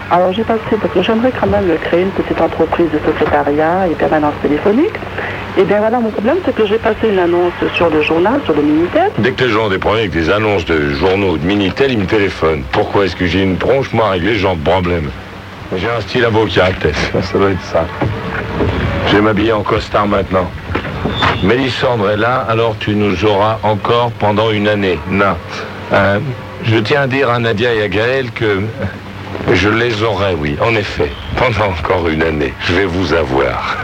Alors 0.10 0.32
j'ai 0.34 0.44
passé, 0.44 0.60
parce 0.82 0.94
que 0.94 1.02
j'aimerais 1.02 1.32
quand 1.38 1.48
même 1.48 1.70
créer 1.84 2.02
une 2.02 2.12
petite 2.12 2.40
entreprise 2.40 2.88
de 2.92 3.00
secrétariat 3.06 3.88
et 3.88 3.96
permanence 3.96 4.34
téléphonique. 4.42 4.96
Et 5.58 5.64
bien 5.64 5.80
voilà, 5.80 6.00
mon 6.00 6.12
problème 6.12 6.38
c'est 6.46 6.56
que 6.56 6.66
j'ai 6.66 6.78
passé 6.78 7.10
une 7.10 7.20
annonce 7.20 7.54
sur 7.76 7.90
le 7.90 8.02
journal, 8.02 8.40
sur 8.46 8.54
le 8.56 8.62
Minitel. 8.62 9.12
Dès 9.18 9.32
que 9.32 9.44
les 9.44 9.50
gens 9.50 9.66
ont 9.66 9.70
des 9.70 9.80
problèmes 9.80 10.04
avec 10.04 10.12
des 10.12 10.30
annonces 10.30 10.66
de 10.66 10.92
journaux, 10.92 11.38
de 11.38 11.46
Minitel, 11.46 11.92
ils 11.92 12.00
me 12.00 12.06
téléphonent. 12.06 12.64
Pourquoi 12.72 13.06
est-ce 13.06 13.16
que 13.18 13.26
j'ai 13.26 13.44
une 13.44 13.58
tronche, 13.58 13.92
moi, 13.92 14.10
avec 14.10 14.24
les 14.24 14.36
gens 14.36 14.56
de 14.56 14.62
problème? 14.62 15.10
J'ai 15.76 15.90
un 15.90 16.02
style 16.02 16.26
avocat, 16.26 16.70
peut-être. 16.80 17.00
Ça 17.24 17.38
doit 17.38 17.52
être 17.52 17.62
ça. 17.64 17.86
Je 19.08 19.16
vais 19.16 19.22
m'habiller 19.22 19.54
en 19.54 19.64
costard 19.64 20.08
maintenant. 20.08 20.50
Mélissandre 21.44 22.10
est 22.12 22.18
là, 22.18 22.46
alors 22.48 22.76
tu 22.80 22.96
nous 22.96 23.26
auras 23.26 23.58
encore 23.64 24.12
pendant 24.12 24.52
une 24.52 24.68
année. 24.68 25.00
Non. 25.10 25.36
Euh, 25.94 26.20
je 26.64 26.78
tiens 26.78 27.02
à 27.04 27.08
dire 27.08 27.30
à 27.30 27.40
Nadia 27.40 27.74
et 27.74 27.82
à 27.84 27.88
Gaël 27.88 28.32
que 28.32 28.62
je 29.52 29.70
les 29.70 30.04
aurai, 30.04 30.36
oui, 30.38 30.56
en 30.62 30.76
effet, 30.76 31.10
pendant 31.36 31.72
encore 31.72 32.08
une 32.10 32.22
année. 32.22 32.54
Je 32.62 32.74
vais 32.74 32.86
vous 32.86 33.14
avoir. 33.14 33.78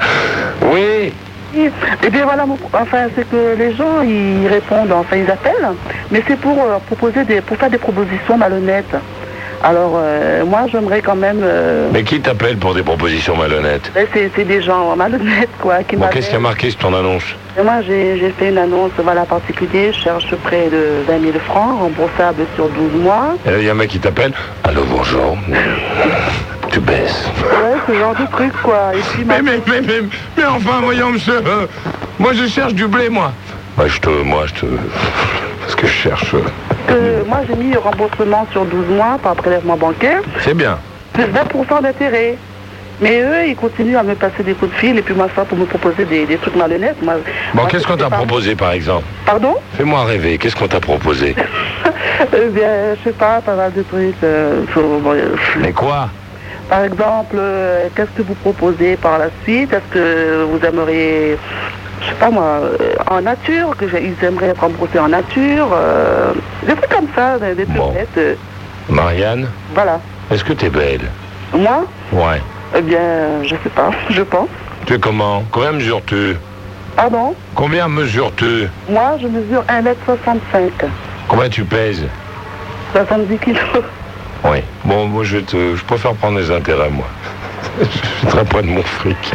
oui, 0.62 1.12
Et 1.54 2.10
bien 2.10 2.24
voilà, 2.24 2.46
mon- 2.46 2.58
enfin 2.72 3.08
c'est 3.16 3.28
que 3.28 3.56
les 3.58 3.74
gens 3.74 4.02
ils 4.02 4.46
répondent, 4.46 4.92
enfin 4.92 5.16
ils 5.16 5.30
appellent, 5.30 5.72
mais 6.10 6.22
c'est 6.28 6.38
pour 6.38 6.56
euh, 6.62 6.78
proposer 6.86 7.24
des, 7.24 7.40
pour 7.40 7.56
faire 7.56 7.70
des 7.70 7.78
propositions 7.78 8.36
malhonnêtes. 8.38 8.94
Alors 9.62 9.94
euh, 9.96 10.44
moi 10.44 10.66
j'aimerais 10.70 11.00
quand 11.02 11.16
même, 11.16 11.40
euh, 11.42 11.88
mais 11.92 12.04
qui 12.04 12.20
t'appelle 12.20 12.56
pour 12.56 12.74
des 12.74 12.82
propositions 12.82 13.36
malhonnêtes 13.36 13.90
ben, 13.94 14.06
c'est 14.12 14.30
c'est 14.36 14.44
des 14.44 14.62
gens 14.62 14.94
malhonnêtes 14.96 15.48
quoi 15.60 15.82
qui 15.82 15.96
Bon, 15.96 16.06
qu'est-ce 16.12 16.26
qu'il 16.26 16.34
y 16.34 16.36
a 16.36 16.40
marqué 16.40 16.70
sur 16.70 16.78
ton 16.80 16.94
annonce 16.94 17.24
Et 17.58 17.62
moi 17.62 17.80
j'ai 17.86 18.32
fait 18.38 18.50
une 18.50 18.58
annonce 18.58 18.92
voilà 18.98 19.24
particulier, 19.24 19.92
je 19.92 19.98
cherche 20.00 20.34
près 20.44 20.68
de 20.68 21.02
20 21.08 21.20
000 21.20 21.32
francs, 21.46 21.80
remboursable 21.80 22.44
sur 22.54 22.68
12 22.68 22.92
mois. 23.02 23.34
Et 23.46 23.50
là, 23.50 23.58
il 23.58 23.64
y 23.64 23.68
a 23.68 23.72
un 23.72 23.74
mec 23.74 23.90
qui 23.90 23.98
t'appelle. 23.98 24.32
Allô, 24.64 24.82
bonjour. 24.88 25.36
Tu 26.70 26.80
baisses. 26.80 27.26
Ouais, 27.42 27.76
ce 27.86 27.94
genre 27.98 28.14
de 28.14 28.26
truc 28.30 28.52
quoi. 28.62 28.90
Et 28.94 28.98
puis 28.98 29.24
Mais, 29.24 29.40
mais, 29.40 29.60
mais, 29.66 29.80
mais, 29.80 30.00
mais 30.36 30.44
enfin, 30.44 30.80
voyons, 30.82 31.10
monsieur. 31.12 31.40
euh, 31.46 31.66
moi, 32.18 32.32
je 32.34 32.46
cherche 32.46 32.74
du 32.74 32.86
blé, 32.86 33.08
moi. 33.08 33.32
Moi, 33.78 33.86
je 33.86 33.98
te. 33.98 34.08
Moi, 34.10 34.44
je 34.46 34.54
te. 34.54 34.66
Ce 35.68 35.76
que 35.76 35.86
je 35.86 35.92
cherche. 35.92 36.34
Que 36.86 37.24
moi 37.26 37.38
j'ai 37.48 37.54
mis 37.56 37.72
le 37.72 37.78
remboursement 37.78 38.46
sur 38.52 38.64
12 38.64 38.86
mois 38.88 39.18
par 39.22 39.34
prélèvement 39.36 39.76
bancaire, 39.76 40.20
C'est 40.40 40.54
bien. 40.54 40.78
plus 41.12 41.24
20% 41.24 41.82
d'intérêt. 41.82 42.36
Mais 42.98 43.20
eux, 43.20 43.46
ils 43.48 43.56
continuent 43.56 43.98
à 43.98 44.02
me 44.02 44.14
passer 44.14 44.42
des 44.42 44.54
coups 44.54 44.70
de 44.72 44.76
fil 44.78 44.96
et 44.98 45.02
puis 45.02 45.12
moi 45.14 45.26
ça 45.36 45.44
pour 45.44 45.58
me 45.58 45.66
proposer 45.66 46.06
des, 46.06 46.24
des 46.24 46.38
trucs 46.38 46.56
malhonnêtes. 46.56 46.96
Moi, 47.02 47.16
Bon, 47.52 47.66
qu'est-ce 47.66 47.86
qu'on 47.86 47.98
t'a 47.98 48.08
pas. 48.08 48.16
proposé, 48.16 48.54
par 48.56 48.72
exemple? 48.72 49.04
Pardon? 49.26 49.54
Fais-moi 49.76 50.04
rêver. 50.04 50.38
Qu'est-ce 50.38 50.56
qu'on 50.56 50.68
t'a 50.68 50.80
proposé? 50.80 51.34
Eh 52.34 52.48
bien, 52.48 52.94
je 52.96 53.04
sais 53.10 53.12
pas, 53.14 53.42
pas 53.42 53.54
mal 53.54 53.72
de 53.74 53.82
trucs. 53.82 54.14
euh, 54.24 54.62
faut- 54.72 54.80
euh, 55.06 55.36
Mais 55.58 55.72
quoi? 55.72 56.08
Par 56.70 56.84
exemple, 56.84 57.36
euh, 57.38 57.88
qu'est-ce 57.94 58.10
que 58.16 58.22
vous 58.22 58.34
proposez 58.36 58.96
par 58.96 59.18
la 59.18 59.26
suite? 59.44 59.70
Est-ce 59.72 59.92
que 59.92 60.44
vous 60.44 60.58
aimeriez, 60.66 61.36
je 62.06 62.10
sais 62.12 62.16
pas 62.18 62.30
moi, 62.30 62.44
euh, 62.44 62.94
en 63.10 63.20
nature, 63.20 63.76
que 63.76 63.84
ils 63.84 64.24
aimeraient 64.24 64.48
être 64.48 64.60
remboursés 64.60 64.98
en 64.98 65.08
nature 65.08 65.68
euh, 65.72 66.32
Des 66.66 66.74
trucs 66.74 66.88
comme 66.88 67.08
ça, 67.14 67.38
des, 67.38 67.64
trucs 67.64 67.76
Bon. 67.76 67.90
bêtes, 67.92 68.08
euh, 68.18 68.34
Marianne, 68.88 69.48
voilà. 69.74 70.00
est-ce 70.30 70.44
que 70.44 70.52
t'es 70.52 70.70
belle? 70.70 71.00
Moi? 71.52 71.84
Ouais. 72.12 72.40
Eh 72.76 72.82
bien, 72.82 73.42
je 73.42 73.50
sais 73.50 73.70
pas, 73.74 73.90
je 74.10 74.22
pense. 74.22 74.48
Tu 74.86 74.94
es 74.94 74.98
comment? 74.98 75.42
Combien 75.50 75.72
mesures-tu? 75.72 76.36
Pardon? 76.94 77.34
Combien 77.54 77.88
mesures-tu? 77.88 78.68
Moi, 78.88 79.16
je 79.20 79.26
mesure 79.26 79.64
1m65, 79.68 80.88
Combien 81.28 81.48
tu 81.48 81.64
pèses? 81.64 82.04
70 82.92 83.38
kilos. 83.38 83.58
Oui. 84.44 84.58
Bon, 84.84 85.06
moi, 85.06 85.24
je, 85.24 85.38
te, 85.38 85.74
je 85.74 85.84
préfère 85.84 86.14
prendre 86.14 86.38
les 86.38 86.50
intérêts, 86.52 86.90
moi. 86.90 87.06
je 87.80 87.84
suis 87.86 88.26
très 88.28 88.44
près 88.44 88.62
de 88.62 88.68
mon 88.68 88.82
fric. 88.82 89.32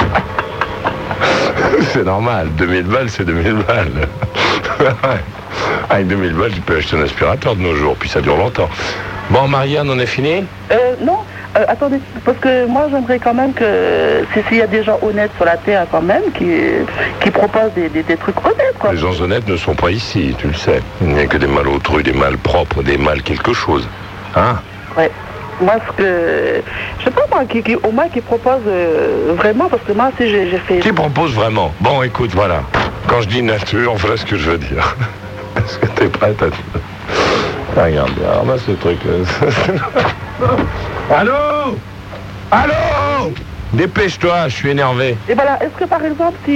c'est 1.93 2.03
normal. 2.03 2.49
2000 2.57 2.83
balles, 2.83 3.09
c'est 3.09 3.25
2000 3.25 3.53
balles. 3.67 4.07
Avec 5.89 6.07
2000 6.07 6.33
balles, 6.33 6.51
tu 6.53 6.61
peux 6.61 6.77
acheter 6.77 6.97
un 6.97 7.01
aspirateur 7.03 7.55
de 7.55 7.61
nos 7.61 7.75
jours, 7.75 7.95
puis 7.99 8.09
ça 8.09 8.21
dure 8.21 8.37
longtemps. 8.37 8.69
Bon, 9.29 9.47
Marianne, 9.47 9.89
on 9.89 9.99
est 9.99 10.05
fini? 10.05 10.45
Euh, 10.71 10.95
non, 11.01 11.19
euh, 11.57 11.63
attendez, 11.67 11.99
parce 12.25 12.37
que 12.39 12.65
moi, 12.65 12.87
j'aimerais 12.91 13.19
quand 13.19 13.33
même 13.33 13.53
que, 13.53 14.23
si- 14.33 14.41
s'il 14.47 14.57
y 14.57 14.61
a 14.61 14.67
des 14.67 14.83
gens 14.83 14.97
honnêtes 15.01 15.31
sur 15.37 15.45
la 15.45 15.57
Terre 15.57 15.85
quand 15.91 16.01
même, 16.01 16.23
qui, 16.33 16.49
qui 17.21 17.31
proposent 17.31 17.73
des, 17.75 17.89
des- 17.89 18.03
des 18.03 18.17
trucs 18.17 18.39
honnêtes, 18.45 18.75
quoi. 18.79 18.91
Les 18.93 18.97
gens 18.99 19.19
honnêtes 19.21 19.47
ne 19.47 19.55
sont 19.57 19.75
pas 19.75 19.91
ici, 19.91 20.35
tu 20.37 20.47
le 20.47 20.53
sais. 20.53 20.81
Il 21.01 21.09
n'y 21.09 21.19
a 21.21 21.27
que 21.27 21.37
des 21.37 21.47
malautrus, 21.47 22.03
des 22.03 22.13
mal 22.13 22.37
propres, 22.37 22.81
des 22.83 22.97
mal 22.97 23.21
quelque 23.21 23.53
chose. 23.53 23.87
Hein? 24.35 24.55
Ouais. 24.97 25.11
Moi, 25.61 25.73
ce 25.87 25.91
que, 25.95 26.61
je 26.99 27.03
sais 27.03 27.11
pas 27.11 27.21
moi, 27.31 27.45
qui, 27.45 27.61
qui- 27.61 27.75
au 27.75 27.91
moins 27.91 28.09
qui 28.09 28.21
propose 28.21 28.61
euh, 28.67 29.33
vraiment, 29.37 29.69
parce 29.69 29.83
que 29.83 29.91
moi, 29.93 30.09
si 30.19 30.27
j'ai 30.29 30.57
fait... 30.57 30.79
Qui 30.79 30.91
propose 30.91 31.33
vraiment? 31.33 31.71
Bon, 31.79 32.01
écoute, 32.01 32.31
voilà. 32.33 32.63
Quand 33.07 33.21
je 33.21 33.27
dis 33.27 33.41
nature, 33.43 33.93
voilà 33.95 34.17
ce 34.17 34.25
que 34.25 34.35
je 34.37 34.49
veux 34.51 34.57
dire. 34.57 34.95
Est-ce 35.57 35.77
que 35.77 35.85
t'es 35.87 36.07
prête 36.07 36.41
à... 36.41 36.45
Ah, 37.77 37.83
regarde, 37.85 38.11
bien, 38.13 38.29
ramasse 38.31 38.67
le 38.67 38.75
truc. 38.75 38.97
là. 40.41 40.47
Allô? 41.15 41.77
Allô? 42.49 43.31
Dépêche-toi, 43.73 44.49
je 44.49 44.55
suis 44.55 44.69
énervé. 44.69 45.15
Et 45.29 45.33
voilà, 45.33 45.57
est-ce 45.63 45.77
que 45.81 45.85
par 45.87 46.03
exemple, 46.03 46.37
si 46.43 46.51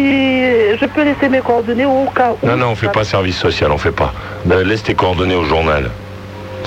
je 0.78 0.86
peux 0.94 1.04
laisser 1.04 1.30
mes 1.30 1.40
coordonnées 1.40 1.86
au 1.86 2.06
cas 2.14 2.34
où... 2.42 2.46
Non, 2.46 2.58
non, 2.58 2.68
on 2.72 2.76
fait 2.76 2.90
pas 2.90 3.04
service 3.06 3.38
social, 3.38 3.72
on 3.72 3.78
fait 3.78 3.92
pas. 3.94 4.14
Euh, 4.52 4.64
Laisse 4.66 4.84
tes 4.84 4.96
coordonnées 4.96 5.36
au 5.36 5.46
journal. 5.46 5.90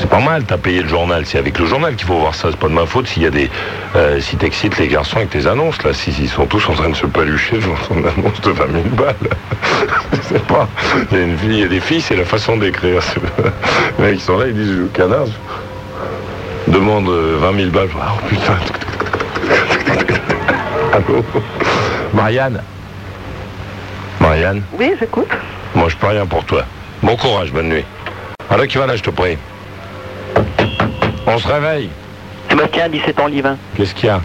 C'est 0.01 0.09
pas 0.09 0.21
mal, 0.21 0.45
t'as 0.45 0.59
payé 0.59 0.83
le 0.83 0.89
journal. 0.89 1.27
C'est 1.27 1.39
avec 1.39 1.59
le 1.59 1.67
journal 1.67 1.97
qu'il 1.97 2.07
faut 2.07 2.19
voir 2.19 2.35
ça. 2.35 2.49
C'est 2.51 2.57
pas 2.59 2.69
de 2.69 2.73
ma 2.73 2.87
faute 2.87 3.07
s'il 3.09 3.23
y 3.23 3.27
a 3.27 3.31
des. 3.31 3.51
euh, 3.97 4.21
si 4.21 4.37
t'excites 4.37 4.79
les 4.79 4.89
garçons 4.89 5.17
avec 5.17 5.31
tes 5.31 5.47
annonces, 5.47 5.83
là. 5.83 5.93
Si, 5.93 6.11
ils 6.21 6.29
sont 6.29 6.47
tous 6.47 6.69
en 6.69 6.73
train 6.75 6.89
de 6.89 6.95
se 6.95 7.07
palucher 7.07 7.57
devant 7.59 7.77
son 7.89 7.97
annonce 7.97 8.41
de 8.41 8.51
20 8.51 8.65
000 8.73 8.85
balles. 8.93 9.15
Je 10.13 10.35
sais 10.35 10.39
pas. 10.41 10.69
Il 11.11 11.19
y 11.19 11.21
a 11.21 11.25
une 11.25 11.37
fille, 11.37 11.51
il 11.51 11.59
y 11.61 11.65
a 11.65 11.69
des 11.69 11.81
filles, 11.81 12.01
c'est 12.01 12.17
la 12.17 12.25
façon 12.25 12.57
d'écrire. 12.57 13.03
Mecs, 13.99 14.15
ils 14.15 14.21
sont 14.21 14.39
là, 14.39 14.47
ils 14.47 14.55
disent 14.55 14.77
canard. 14.95 15.27
Demande 16.69 17.09
euh, 17.09 17.39
20 17.41 17.57
000 17.57 17.71
balles. 17.71 17.89
Oh 17.97 18.27
putain. 18.29 18.57
Allô? 20.93 21.25
Marianne? 22.15 22.63
Marianne? 24.21 24.63
Oui, 24.79 24.93
j'écoute. 24.99 25.29
moi, 25.75 25.89
je 25.89 25.97
peux 25.97 26.07
rien 26.07 26.27
pour 26.27 26.45
toi. 26.45 26.65
Bon 27.03 27.17
courage, 27.17 27.53
bonne 27.53 27.69
nuit. 27.69 27.85
Alors, 28.51 28.67
qui 28.67 28.79
va 28.79 28.87
là, 28.87 28.97
je 28.97 29.03
te 29.03 29.11
prie 29.11 29.37
On 31.31 31.39
se 31.39 31.47
réveille. 31.47 31.91
Sébastien, 32.49 32.89
17 32.89 33.21
ans, 33.21 33.27
Livin. 33.27 33.57
Qu'est-ce 33.77 33.95
qu'il 33.95 34.07
y 34.07 34.11
a 34.11 34.21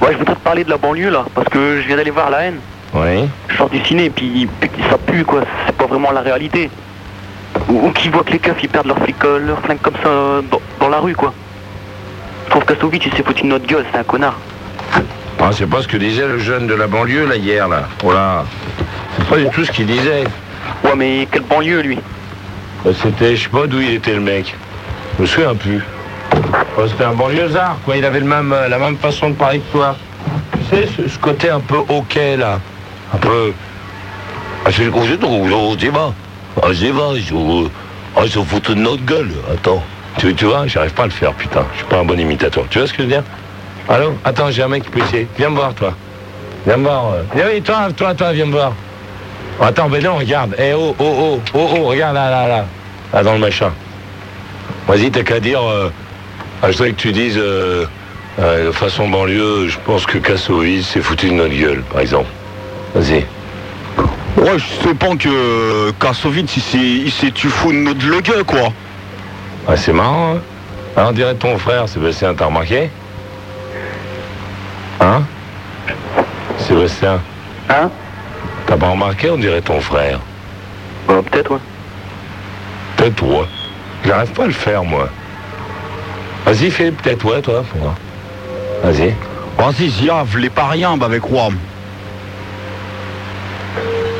Ouais, 0.00 0.12
je 0.12 0.18
voudrais 0.18 0.34
te 0.34 0.40
parler 0.40 0.64
de 0.64 0.70
la 0.70 0.78
banlieue, 0.78 1.10
là, 1.10 1.24
parce 1.34 1.48
que 1.48 1.80
je 1.80 1.86
viens 1.86 1.96
d'aller 1.96 2.10
voir 2.10 2.30
la 2.30 2.44
haine. 2.44 2.56
Oui. 2.94 3.28
Je 3.48 3.56
sors 3.56 3.68
du 3.68 3.82
ciné, 3.84 4.08
puis 4.10 4.48
puis 4.60 4.70
ça 4.90 4.96
pue, 4.98 5.24
quoi. 5.24 5.42
C'est 5.66 5.76
pas 5.76 5.86
vraiment 5.86 6.10
la 6.12 6.20
réalité. 6.22 6.70
Ou, 7.68 7.86
ou 7.86 7.90
qui 7.92 8.08
voit 8.08 8.22
que 8.24 8.32
les 8.32 8.38
keufs, 8.38 8.56
ils 8.62 8.68
perdent 8.68 8.86
leur 8.86 8.98
flic, 8.98 9.16
leur 9.22 9.60
flingue 9.60 9.80
comme 9.82 9.96
ça 10.02 10.08
dans, 10.50 10.60
dans 10.80 10.88
la 10.88 10.98
rue, 10.98 11.14
quoi. 11.14 11.32
Je 12.46 12.50
trouve 12.50 12.64
qu'Assovic, 12.64 13.04
il 13.06 13.12
s'est 13.14 13.22
foutu 13.22 13.42
de 13.42 13.48
notre 13.48 13.66
gueule, 13.66 13.84
c'est 13.92 13.98
un 13.98 14.04
connard. 14.04 14.36
Ah, 15.38 15.50
c'est 15.52 15.66
pas 15.68 15.82
ce 15.82 15.88
que 15.88 15.98
disait 15.98 16.26
le 16.26 16.38
jeune 16.38 16.66
de 16.66 16.74
la 16.74 16.86
banlieue, 16.86 17.26
là, 17.26 17.36
hier, 17.36 17.68
là. 17.68 17.88
Oh 18.02 18.12
là. 18.12 18.44
C'est 19.18 19.28
pas 19.28 19.36
du 19.36 19.48
tout 19.50 19.64
ce 19.64 19.72
qu'il 19.72 19.86
disait. 19.86 20.24
Ouais, 20.84 20.94
mais 20.96 21.28
quelle 21.30 21.42
banlieue, 21.42 21.80
lui 21.82 21.98
Euh, 22.86 22.92
C'était, 23.02 23.36
je 23.36 23.42
sais 23.44 23.48
pas 23.50 23.66
d'où 23.66 23.80
il 23.80 23.94
était, 23.94 24.14
le 24.14 24.20
mec. 24.20 24.54
Je 25.16 25.22
me 25.22 25.26
souviens 25.26 25.54
plus. 25.54 25.82
Oh, 26.78 26.82
C'était 26.88 27.04
un 27.04 27.14
banlieusard, 27.14 27.78
quoi. 27.84 27.96
Il 27.96 28.04
avait 28.04 28.20
le 28.20 28.26
même, 28.26 28.52
euh, 28.52 28.68
la 28.68 28.78
même 28.78 28.96
façon 28.96 29.30
de 29.30 29.34
parler 29.34 29.60
que 29.60 29.72
toi. 29.72 29.96
Tu 30.70 30.76
sais, 30.76 30.88
ce, 31.08 31.18
côté 31.18 31.50
un 31.50 31.60
peu 31.60 31.78
hoquet, 31.88 32.36
là. 32.36 32.60
Un 33.14 33.18
peu... 33.18 33.52
Ah, 34.64 34.70
c'est 34.72 34.86
coup, 34.90 35.02
c'est 35.08 35.18
tout, 35.18 35.28
oh, 35.30 35.74
c'est 35.78 35.88
va. 35.88 36.12
Ah, 36.62 36.68
c'est 36.74 36.90
va, 36.90 37.14
je... 37.16 37.34
Ah, 38.16 38.20
ils 38.24 38.30
se 38.30 38.38
foutent 38.40 38.70
de 38.70 38.74
notre 38.74 39.04
gueule. 39.04 39.30
Attends. 39.52 39.82
Tu, 40.18 40.34
tu 40.34 40.46
vois, 40.46 40.66
j'arrive 40.66 40.94
pas 40.94 41.02
à 41.04 41.06
le 41.06 41.12
faire, 41.12 41.32
putain. 41.34 41.64
Je 41.72 41.78
suis 41.78 41.86
pas 41.86 41.98
un 41.98 42.04
bon 42.04 42.18
imitateur. 42.18 42.64
Tu 42.70 42.78
vois 42.78 42.86
ce 42.88 42.92
que 42.92 42.98
je 42.98 43.02
veux 43.02 43.12
dire? 43.12 43.22
Allô? 43.88 44.14
Attends, 44.24 44.50
j'ai 44.50 44.62
un 44.62 44.68
mec 44.68 44.84
qui 44.84 44.90
peut 44.90 45.00
essayer. 45.00 45.28
Viens 45.38 45.50
me 45.50 45.56
voir, 45.56 45.74
toi. 45.74 45.92
Viens 46.66 46.78
me 46.78 46.84
voir. 46.84 47.12
euh. 47.12 47.22
Viens, 47.34 47.46
oui, 47.52 47.62
toi, 47.62 47.88
toi, 47.96 48.14
toi, 48.14 48.32
viens 48.32 48.46
me 48.46 48.52
voir. 48.52 48.72
Attends, 49.60 49.88
mais 49.88 50.00
non, 50.00 50.16
regarde. 50.16 50.54
Eh, 50.58 50.72
oh, 50.74 50.94
oh, 50.98 51.04
oh, 51.04 51.40
oh, 51.54 51.68
oh, 51.78 51.84
regarde 51.86 52.14
là, 52.14 52.30
là, 52.30 52.48
là. 52.48 52.64
Là, 53.12 53.22
dans 53.22 53.34
le 53.34 53.38
machin. 53.38 53.70
Vas-y, 54.88 55.10
t'as 55.10 55.22
qu'à 55.22 55.40
dire... 55.40 55.62
euh, 55.62 55.90
ah, 56.62 56.70
je 56.70 56.76
voudrais 56.76 56.92
que 56.92 57.00
tu 57.00 57.12
dises... 57.12 57.38
euh, 57.38 57.86
euh, 58.38 58.66
de 58.66 58.72
façon 58.72 59.08
banlieue, 59.08 59.66
je 59.68 59.78
pense 59.86 60.04
que 60.04 60.18
Kassovis 60.18 60.86
s'est 60.86 61.00
foutu 61.00 61.28
de 61.28 61.32
notre 61.34 61.54
gueule, 61.54 61.82
par 61.90 62.00
exemple. 62.02 62.28
Vas-y. 62.94 63.24
Ouais, 64.36 64.58
je 64.58 64.86
sais 64.86 64.94
pas 64.94 65.16
que 65.16 65.90
Kassovitz, 65.92 66.54
il 66.58 66.62
s'est, 66.62 66.78
il 66.78 67.10
s'est 67.10 67.30
tu 67.30 67.48
fous 67.48 67.72
de 67.72 67.78
notre 67.78 68.06
le 68.06 68.20
gueule, 68.20 68.44
quoi. 68.44 68.70
Ah, 69.66 69.74
c'est 69.76 69.94
marrant, 69.94 70.34
hein 70.34 70.40
Ah, 70.96 71.06
On 71.08 71.12
dirait 71.12 71.34
ton 71.34 71.56
frère, 71.56 71.88
Sébastien, 71.88 72.34
t'as 72.34 72.44
remarqué? 72.44 72.90
Hein? 75.00 75.22
Sébastien 76.58 77.20
Hein? 77.70 77.90
T'as 78.66 78.76
pas 78.76 78.90
remarqué, 78.90 79.30
on 79.30 79.38
dirait 79.38 79.62
ton 79.62 79.80
frère? 79.80 80.20
Bah, 81.08 81.22
peut-être, 81.30 81.52
ouais. 81.52 81.58
Peut-être 82.98 83.16
toi. 83.16 83.48
J'arrive 84.04 84.30
pas 84.32 84.44
à 84.44 84.46
le 84.46 84.52
faire, 84.52 84.84
moi. 84.84 85.08
Vas-y, 86.46 86.70
fais 86.70 86.90
peut-être 86.92 87.24
ouais, 87.24 87.42
toi. 87.42 87.62
pour 87.70 87.80
voir. 87.80 87.94
Vas-y. 88.84 89.12
Vas-y, 89.58 89.88
Ziav, 89.90 90.36
les 90.38 90.48
pas 90.50 90.68
rien 90.68 90.96
bah, 90.96 91.06
avec 91.06 91.22
Roi. 91.24 91.48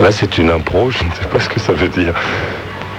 Là, 0.00 0.10
c'est 0.12 0.36
une 0.38 0.50
impro, 0.50 0.90
je 0.90 1.04
ne 1.04 1.10
sais 1.12 1.24
pas 1.32 1.40
ce 1.40 1.48
que 1.48 1.60
ça 1.60 1.72
veut 1.72 1.88
dire. 1.88 2.12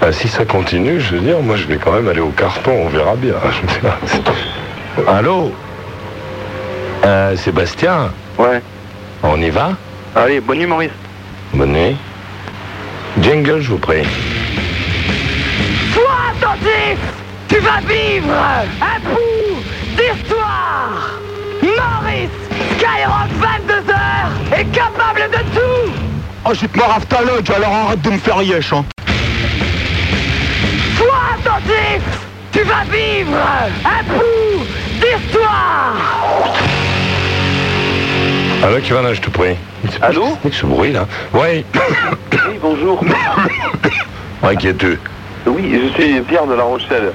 Ah, 0.01 0.12
si 0.12 0.27
ça 0.27 0.46
continue, 0.46 1.00
je 1.01 1.15
veux 1.15 1.19
dire, 1.22 1.39
moi, 1.41 1.55
je 1.57 1.65
vais 1.65 1.77
quand 1.77 1.91
même 1.91 2.07
aller 2.07 2.19
au 2.22 2.29
carton, 2.29 2.72
on 2.86 2.89
verra 2.89 3.15
bien. 3.15 3.33
Je 3.51 3.61
veux 3.61 3.79
dire, 3.81 3.98
c'est- 4.05 5.07
Allô 5.09 5.51
Euh, 7.05 7.35
Sébastien, 7.35 8.11
Ouais. 8.37 8.61
on 9.24 9.40
y 9.42 9.50
va 9.50 9.72
Allez, 10.16 10.40
bonne 10.40 10.57
nuit, 10.59 10.66
Maurice. 10.66 10.92
Bonne 11.53 11.74
nuit. 11.74 11.96
Jingle, 13.22 13.61
je 13.61 13.70
vous 13.70 13.77
prie. 13.77 14.03
Sois 15.94 16.03
attentif 16.31 16.98
Tu 17.48 17.60
vas 17.60 17.79
vivre 17.81 18.33
un 18.81 19.00
bout 19.00 19.62
d'histoire 19.96 21.20
Maurice 21.62 22.29
Skyrock 22.77 23.29
22h 23.42 24.60
est 24.60 24.66
capable 24.72 25.29
de 25.31 25.38
tout 25.55 25.92
Oh, 26.46 26.51
j'ai 26.53 26.68
te 26.68 27.05
ta 27.07 27.22
lodge, 27.22 27.50
alors 27.50 27.74
arrête 27.74 28.01
de 28.01 28.10
me 28.12 28.18
faire 28.18 28.42
yesh, 28.42 28.74
hein. 28.74 28.86
Sois 30.98 31.05
attentif 31.36 32.01
Tu 32.51 32.60
vas 32.64 32.83
vivre 32.92 33.38
un 33.86 34.03
bout 34.03 34.66
d'histoire 35.00 35.96
Allô, 38.64 38.79
qui 38.81 38.92
va 38.92 39.01
là, 39.01 39.14
je 39.14 39.22
te 39.22 39.29
prie 39.29 39.55
Allô 40.01 40.38
ce 40.51 40.66
bruit, 40.66 40.92
là 40.92 41.05
Oui. 41.33 41.64
Oui, 41.74 42.60
bonjour. 42.62 43.03
Ouais, 44.44 44.55
qui 44.55 44.68
es-tu? 44.68 45.00
Oui, 45.48 45.81
je 45.81 45.94
suis 46.00 46.22
Pierre 46.22 46.46
de 46.46 46.53
La 46.53 46.64
Rochelle. 46.64 47.12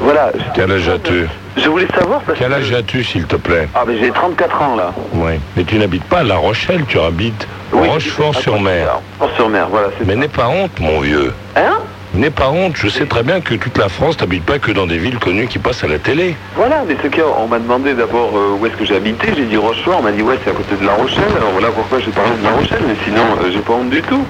Voilà. 0.00 0.32
Quel 0.54 0.70
âge 0.72 0.88
as-tu 0.88 1.26
Je 1.56 1.68
voulais 1.68 1.86
savoir 1.94 2.20
parce 2.20 2.38
Quel 2.38 2.48
que... 2.48 2.54
âge 2.54 2.72
as-tu, 2.72 3.04
s'il 3.04 3.24
te 3.24 3.36
plaît 3.36 3.68
Ah, 3.74 3.84
mais 3.86 3.98
j'ai 3.98 4.10
34 4.10 4.62
ans, 4.62 4.76
là. 4.76 4.92
Oui. 5.12 5.32
Mais 5.56 5.64
tu 5.64 5.78
n'habites 5.78 6.04
pas 6.04 6.18
à 6.20 6.22
La 6.24 6.36
Rochelle, 6.36 6.84
tu 6.88 6.98
habites 6.98 7.46
Rochefort-sur-Mer. 7.72 9.00
Rochefort-sur-Mer, 9.20 9.68
voilà, 9.70 9.88
Mais 10.06 10.16
n'aie 10.16 10.28
pas 10.28 10.48
honte, 10.48 10.78
mon 10.80 11.00
vieux. 11.00 11.32
Hein? 11.56 11.78
N'aie 12.14 12.30
pas 12.30 12.48
honte, 12.50 12.76
je 12.76 12.88
sais 12.88 13.06
très 13.06 13.22
bien 13.22 13.40
que 13.40 13.54
toute 13.54 13.78
la 13.78 13.88
France 13.88 14.18
n'habite 14.20 14.44
pas 14.44 14.58
que 14.58 14.72
dans 14.72 14.86
des 14.86 14.98
villes 14.98 15.18
connues 15.20 15.46
qui 15.46 15.58
passent 15.60 15.84
à 15.84 15.86
la 15.86 15.98
télé. 16.00 16.34
Voilà, 16.56 16.82
mais 16.86 16.96
ce 17.00 17.06
cas, 17.06 17.22
on 17.38 17.46
m'a 17.46 17.60
demandé 17.60 17.94
d'abord 17.94 18.32
euh, 18.36 18.56
où 18.60 18.66
est-ce 18.66 18.74
que 18.74 18.84
j'habitais. 18.84 19.32
J'ai 19.36 19.44
dit 19.44 19.56
Rochefort. 19.56 19.98
On 20.00 20.02
m'a 20.02 20.10
dit, 20.10 20.20
ouais, 20.22 20.36
c'est 20.44 20.50
à 20.50 20.52
côté 20.54 20.74
de 20.74 20.84
La 20.84 20.94
Rochelle. 20.94 21.22
Alors 21.36 21.50
voilà 21.52 21.68
pourquoi 21.68 22.00
j'ai 22.00 22.10
parlé 22.10 22.32
de 22.36 22.42
La 22.44 22.50
Rochelle, 22.50 22.82
mais 22.86 22.96
sinon, 23.04 23.22
euh, 23.40 23.50
j'ai 23.52 23.60
pas 23.60 23.74
honte 23.74 23.90
du 23.90 24.02
tout. 24.02 24.24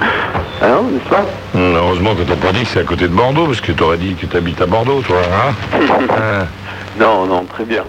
Hein, 0.62 0.80
n'est-ce 0.92 1.08
pas? 1.08 1.24
Hum, 1.54 1.74
Heureusement 1.74 2.14
que 2.14 2.22
t'as 2.22 2.36
pas 2.36 2.52
dit 2.52 2.64
que 2.64 2.68
c'est 2.68 2.80
à 2.80 2.84
côté 2.84 3.04
de 3.08 3.14
Bordeaux, 3.14 3.46
parce 3.46 3.62
que 3.62 3.72
t'aurais 3.72 3.96
dit 3.96 4.14
que 4.14 4.26
t'habites 4.26 4.60
à 4.60 4.66
Bordeaux, 4.66 5.00
toi, 5.00 5.16
hein? 5.32 5.54
Hein. 5.72 6.46
Non, 6.98 7.24
non, 7.24 7.44
très 7.44 7.64
bien. 7.64 7.84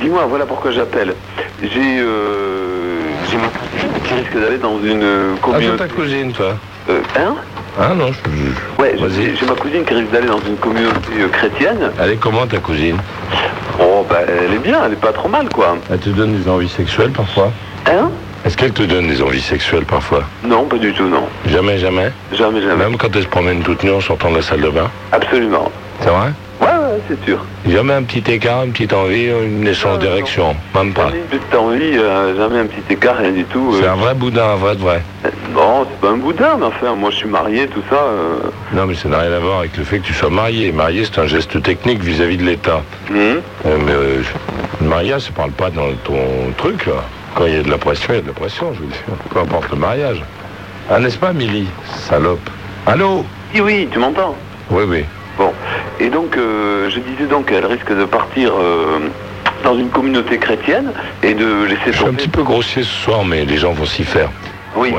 Dis-moi, 0.00 0.26
voilà 0.28 0.44
pourquoi 0.46 0.70
j'appelle. 0.70 1.14
J'ai 1.60 1.98
euh, 1.98 3.00
j'ai 3.28 3.36
ma 3.38 3.48
cousine 3.48 3.90
qui 4.04 4.14
risque 4.14 4.34
d'aller 4.38 4.58
dans 4.58 4.78
une 4.78 5.02
euh, 5.02 5.32
Ah, 5.32 5.38
c'est 5.46 5.50
communauté. 5.52 5.78
ta 5.78 5.88
cousine, 5.88 6.32
toi 6.32 6.56
Euh, 6.88 7.00
hein? 7.16 7.34
Ah 7.78 7.92
non, 7.92 8.12
je... 8.12 8.80
Ouais, 8.82 8.94
j'ai 8.96 9.04
Vas-y. 9.04 9.36
j'ai 9.36 9.46
ma 9.46 9.54
cousine 9.54 9.84
qui 9.84 9.94
risque 9.94 10.10
d'aller 10.10 10.28
dans 10.28 10.38
une 10.38 10.56
communauté 10.56 11.10
euh, 11.18 11.28
chrétienne. 11.28 11.90
Elle 12.00 12.12
est 12.12 12.16
comment, 12.16 12.46
ta 12.46 12.58
cousine? 12.58 12.98
Oh, 13.80 14.06
bah, 14.08 14.20
elle 14.28 14.54
est 14.54 14.58
bien, 14.58 14.78
elle 14.86 14.92
est 14.92 15.00
pas 15.00 15.12
trop 15.12 15.28
mal, 15.28 15.48
quoi. 15.48 15.76
Elle 15.90 15.98
te 15.98 16.10
donne 16.10 16.40
des 16.40 16.48
envies 16.48 16.68
sexuelles, 16.68 17.10
parfois? 17.10 17.50
Hein? 17.86 18.10
Est-ce 18.44 18.56
qu'elle 18.56 18.72
te 18.72 18.82
donne 18.84 19.08
des 19.08 19.20
envies 19.22 19.40
sexuelles, 19.40 19.86
parfois? 19.86 20.22
Non, 20.44 20.64
pas 20.64 20.76
du 20.78 20.92
tout, 20.92 21.08
non. 21.08 21.24
Jamais, 21.46 21.78
jamais? 21.78 22.12
Jamais, 22.32 22.62
jamais. 22.62 22.76
Même 22.76 22.96
quand 22.96 23.08
elle 23.14 23.22
se 23.22 23.28
promène 23.28 23.60
toute 23.62 23.82
nue 23.82 23.92
en 23.92 24.00
sortant 24.00 24.30
de 24.30 24.36
la 24.36 24.42
salle 24.42 24.60
de 24.60 24.68
bain? 24.70 24.88
Absolument. 25.10 25.70
C'est 26.00 26.10
vrai? 26.10 26.32
Ouais, 26.60 26.68
ouais, 26.68 27.00
c'est 27.08 27.24
sûr. 27.24 27.44
Jamais 27.68 27.94
un 27.94 28.02
petit 28.04 28.30
écart, 28.30 28.62
une 28.62 28.72
petite 28.72 28.92
envie, 28.92 29.26
une 29.26 29.60
naissance 29.60 29.94
Non, 29.94 29.98
d'érection 29.98 30.56
Même 30.74 30.92
pas. 30.92 31.06
Jamais 31.06 31.18
une 31.18 31.38
petite 31.38 31.54
envie, 31.54 31.98
euh, 31.98 32.36
jamais 32.36 32.60
un 32.60 32.66
petit 32.66 32.92
écart, 32.92 33.16
rien 33.16 33.32
du 33.32 33.44
tout. 33.44 33.74
C'est 33.80 33.86
euh. 33.86 33.92
un 33.92 33.96
vrai 33.96 34.14
boudin, 34.14 34.44
un 34.44 34.56
vrai 34.56 34.76
de 34.76 34.80
vrai. 34.80 35.02
Non, 35.54 35.86
c'est 35.88 36.00
pas 36.00 36.12
un 36.12 36.16
boudin, 36.16 36.56
mais 36.58 36.66
enfin, 36.66 36.94
moi 36.96 37.10
je 37.10 37.16
suis 37.16 37.28
marié, 37.28 37.66
tout 37.68 37.82
ça. 37.88 37.96
euh. 37.96 38.38
Non, 38.72 38.86
mais 38.86 38.94
ça 38.94 39.08
n'a 39.08 39.18
rien 39.20 39.32
à 39.32 39.38
voir 39.38 39.60
avec 39.60 39.76
le 39.76 39.84
fait 39.84 39.98
que 40.00 40.06
tu 40.06 40.12
sois 40.12 40.30
marié. 40.30 40.72
Marié, 40.72 41.04
c'est 41.04 41.20
un 41.20 41.26
geste 41.26 41.62
technique 41.62 42.02
vis-à-vis 42.02 42.36
de 42.36 42.44
l'État. 42.44 42.82
hum. 43.10 43.16
Euh, 43.16 43.76
mais 43.86 43.92
euh, 43.92 44.22
le 44.80 44.86
mariage, 44.88 45.22
ça 45.22 45.30
parle 45.32 45.52
pas 45.52 45.70
dans 45.70 45.92
ton 46.04 46.18
truc, 46.56 46.86
là. 46.86 46.94
Quand 47.36 47.46
il 47.46 47.54
y 47.54 47.58
a 47.58 47.62
de 47.62 47.70
la 47.70 47.78
pression, 47.78 48.08
il 48.10 48.16
y 48.16 48.18
a 48.18 48.22
de 48.22 48.26
la 48.28 48.32
pression, 48.32 48.72
je 48.74 48.80
veux 48.80 48.86
dire. 48.86 48.98
Peu 49.32 49.40
importe 49.40 49.70
le 49.70 49.76
mariage. 49.76 50.22
Ah, 50.90 50.98
n'est-ce 51.00 51.18
pas, 51.18 51.32
Milly? 51.32 51.66
Salope. 52.08 52.48
Allô? 52.86 53.24
Oui, 53.54 53.60
oui, 53.60 53.88
tu 53.90 53.98
m'entends? 53.98 54.36
Oui, 54.70 54.84
oui. 54.86 55.04
Bon. 55.38 55.52
Et 56.00 56.10
donc, 56.10 56.36
euh, 56.36 56.90
je 56.90 56.98
disais 57.00 57.26
donc 57.28 57.46
qu'elle 57.46 57.66
risque 57.66 57.92
de 57.96 58.04
partir 58.04 58.52
euh, 58.60 58.98
dans 59.64 59.76
une 59.76 59.88
communauté 59.88 60.38
chrétienne 60.38 60.92
et 61.22 61.34
de 61.34 61.64
laisser 61.64 61.80
Je 61.86 61.92
suis 61.92 62.02
un 62.02 62.06
tomber. 62.06 62.16
petit 62.18 62.28
peu 62.28 62.42
grossier 62.42 62.82
ce 62.82 62.90
soir, 63.04 63.24
mais 63.24 63.44
les 63.44 63.56
gens 63.56 63.72
vont 63.72 63.86
s'y 63.86 64.04
faire. 64.04 64.28
Oui. 64.76 64.92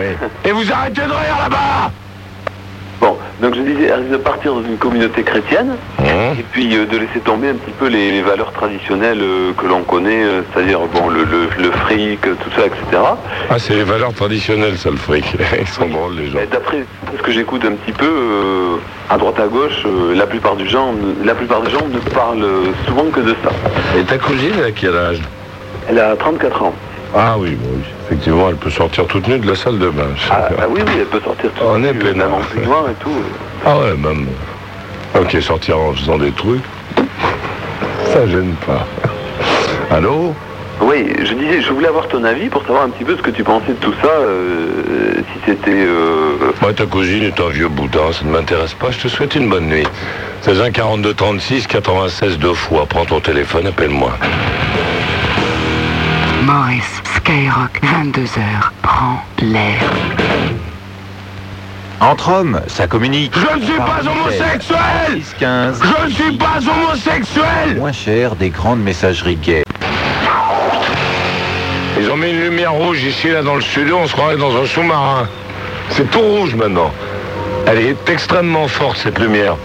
Et 0.45 0.51
vous 0.51 0.71
arrêtez 0.71 1.01
de 1.01 1.07
rire 1.11 1.37
là-bas 1.43 1.91
Bon, 3.01 3.17
donc 3.41 3.55
je 3.55 3.59
disais, 3.61 3.87
elle 3.87 3.99
risque 3.99 4.11
de 4.11 4.17
partir 4.17 4.53
dans 4.53 4.63
une 4.63 4.77
communauté 4.77 5.21
chrétienne, 5.23 5.75
Hein 5.99 6.33
et 6.39 6.43
puis 6.53 6.75
euh, 6.77 6.85
de 6.85 6.97
laisser 6.97 7.19
tomber 7.23 7.49
un 7.49 7.55
petit 7.55 7.73
peu 7.77 7.87
les, 7.87 8.09
les 8.11 8.21
valeurs 8.21 8.53
traditionnelles 8.53 9.19
euh, 9.21 9.51
que 9.57 9.65
l'on 9.67 9.81
connaît, 9.83 10.23
euh, 10.23 10.41
c'est-à-dire 10.53 10.79
bon, 10.93 11.09
le, 11.09 11.25
le, 11.25 11.49
le 11.61 11.71
fric, 11.71 12.21
tout 12.21 12.49
ça, 12.55 12.65
etc. 12.65 13.03
Ah, 13.49 13.59
c'est 13.59 13.75
les 13.75 13.83
valeurs 13.83 14.13
traditionnelles, 14.13 14.77
ça, 14.77 14.89
le 14.91 14.95
fric. 14.95 15.25
Ils 15.59 15.67
sont 15.67 15.87
drôles, 15.87 16.15
les 16.15 16.27
gens. 16.29 16.39
D'après 16.49 16.85
ce 17.17 17.21
que 17.21 17.31
j'écoute 17.33 17.65
un 17.65 17.73
petit 17.73 17.91
peu, 17.91 18.79
à 19.09 19.17
droite 19.17 19.39
à 19.41 19.47
gauche, 19.47 19.85
la 20.15 20.25
plupart 20.25 20.55
du 20.55 20.67
gens, 20.67 20.93
la 21.23 21.35
plupart 21.35 21.61
des 21.61 21.71
gens 21.71 21.85
ne 21.91 21.99
parlent 21.99 22.47
souvent 22.87 23.05
que 23.11 23.19
de 23.19 23.35
ça. 23.43 23.51
Et 23.99 24.03
ta 24.03 24.17
cousine, 24.17 24.53
a 24.65 24.71
quel 24.71 24.95
âge? 24.95 25.19
Elle 25.89 25.99
a 25.99 26.15
34 26.15 26.63
ans. 26.63 26.73
Ah 27.13 27.35
oui, 27.37 27.57
oui. 27.61 27.81
effectivement, 28.05 28.49
elle 28.49 28.55
peut 28.55 28.69
sortir 28.69 29.05
toute 29.07 29.27
nue 29.27 29.39
de 29.39 29.47
la 29.47 29.55
salle 29.55 29.79
de 29.79 29.89
bain. 29.89 30.07
Ah, 30.31 30.47
ah 30.57 30.63
oui, 30.69 30.81
oui, 30.85 30.91
elle 30.99 31.05
peut 31.05 31.21
sortir 31.23 31.49
tout 31.51 31.63
On 31.65 31.83
est 31.83 31.93
nue, 31.93 31.99
peinard. 31.99 32.29
même 32.29 32.37
en 32.39 32.43
peignoir 32.53 32.85
et 32.89 32.93
tout. 33.03 33.11
Ah 33.65 33.77
ouais, 33.77 33.93
même. 33.95 34.27
Ok, 35.19 35.37
sortir 35.41 35.77
en 35.79 35.93
faisant 35.93 36.17
des 36.17 36.31
trucs, 36.31 36.63
ça 38.11 38.27
gêne 38.27 38.53
pas. 38.65 38.85
Allô? 39.95 40.33
Oui, 40.81 41.05
je 41.23 41.33
disais, 41.35 41.61
je 41.61 41.71
voulais 41.71 41.87
avoir 41.87 42.05
ton 42.09 42.21
avis 42.25 42.49
pour 42.49 42.61
savoir 42.63 42.83
un 42.83 42.89
petit 42.89 43.05
peu 43.05 43.15
ce 43.15 43.21
que 43.21 43.29
tu 43.31 43.43
pensais 43.45 43.69
de 43.71 43.73
tout 43.79 43.93
ça, 44.01 44.09
euh, 44.09 45.13
si 45.31 45.39
c'était... 45.45 45.71
euh, 45.71 46.51
Moi, 46.61 46.73
ta 46.73 46.85
cousine 46.85 47.23
est 47.23 47.39
un 47.39 47.47
vieux 47.47 47.69
boudin, 47.69 48.11
ça 48.11 48.25
ne 48.25 48.31
m'intéresse 48.31 48.73
pas. 48.73 48.91
Je 48.91 48.99
te 48.99 49.07
souhaite 49.07 49.35
une 49.35 49.47
bonne 49.49 49.67
nuit. 49.69 49.87
16 50.41 50.59
1 50.61 50.71
42 50.71 51.13
36 51.13 51.65
96 51.67 52.37
deux 52.39 52.53
fois. 52.53 52.85
Prends 52.87 53.05
ton 53.05 53.21
téléphone, 53.21 53.67
appelle-moi. 53.67 54.11
Maurice, 56.43 56.94
Skyrock, 57.25 57.81
22h, 57.81 58.39
prends 58.83 59.19
l'air. 59.41 59.81
Entre 61.99 62.29
hommes, 62.29 62.61
ça 62.67 62.85
communique. 62.85 63.33
Je 63.33 63.57
ne 63.57 63.63
suis 63.63 63.77
pas 63.77 64.01
homosexuel 64.07 65.23
6 65.23 65.35
15 65.39 65.81
Je 65.81 66.05
ne 66.05 66.11
suis 66.11 66.37
pas 66.37 66.59
homosexuel 66.59 67.77
moins 67.77 67.91
cher 67.91 68.35
des 68.35 68.51
grandes 68.51 68.83
messageries 68.83 69.37
gays. 69.37 69.63
Ils 71.99 72.07
ont 72.11 72.15
mis 72.15 72.29
une 72.29 72.41
lumière 72.41 72.73
rouge 72.73 73.01
ici, 73.01 73.29
là, 73.29 73.41
dans 73.41 73.55
le 73.55 73.61
sud, 73.61 73.91
on 73.91 74.05
se 74.05 74.13
croirait 74.13 74.37
dans 74.37 74.55
un 74.55 74.67
sous-marin. 74.67 75.27
C'est 75.89 76.11
tout 76.11 76.21
rouge 76.21 76.53
maintenant. 76.53 76.91
Elle 77.65 77.79
est 77.79 78.07
extrêmement 78.07 78.67
forte, 78.67 78.97
cette 78.97 79.17
lumière. 79.17 79.55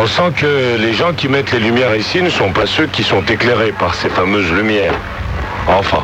On 0.00 0.06
sent 0.06 0.30
que 0.36 0.76
les 0.78 0.92
gens 0.92 1.14
qui 1.14 1.26
mettent 1.26 1.50
les 1.50 1.58
lumières 1.58 1.96
ici 1.96 2.22
ne 2.22 2.30
sont 2.30 2.52
pas 2.52 2.66
ceux 2.66 2.86
qui 2.86 3.02
sont 3.02 3.24
éclairés 3.24 3.74
par 3.76 3.92
ces 3.92 4.08
fameuses 4.08 4.52
lumières. 4.52 4.94
Enfin. 5.68 6.02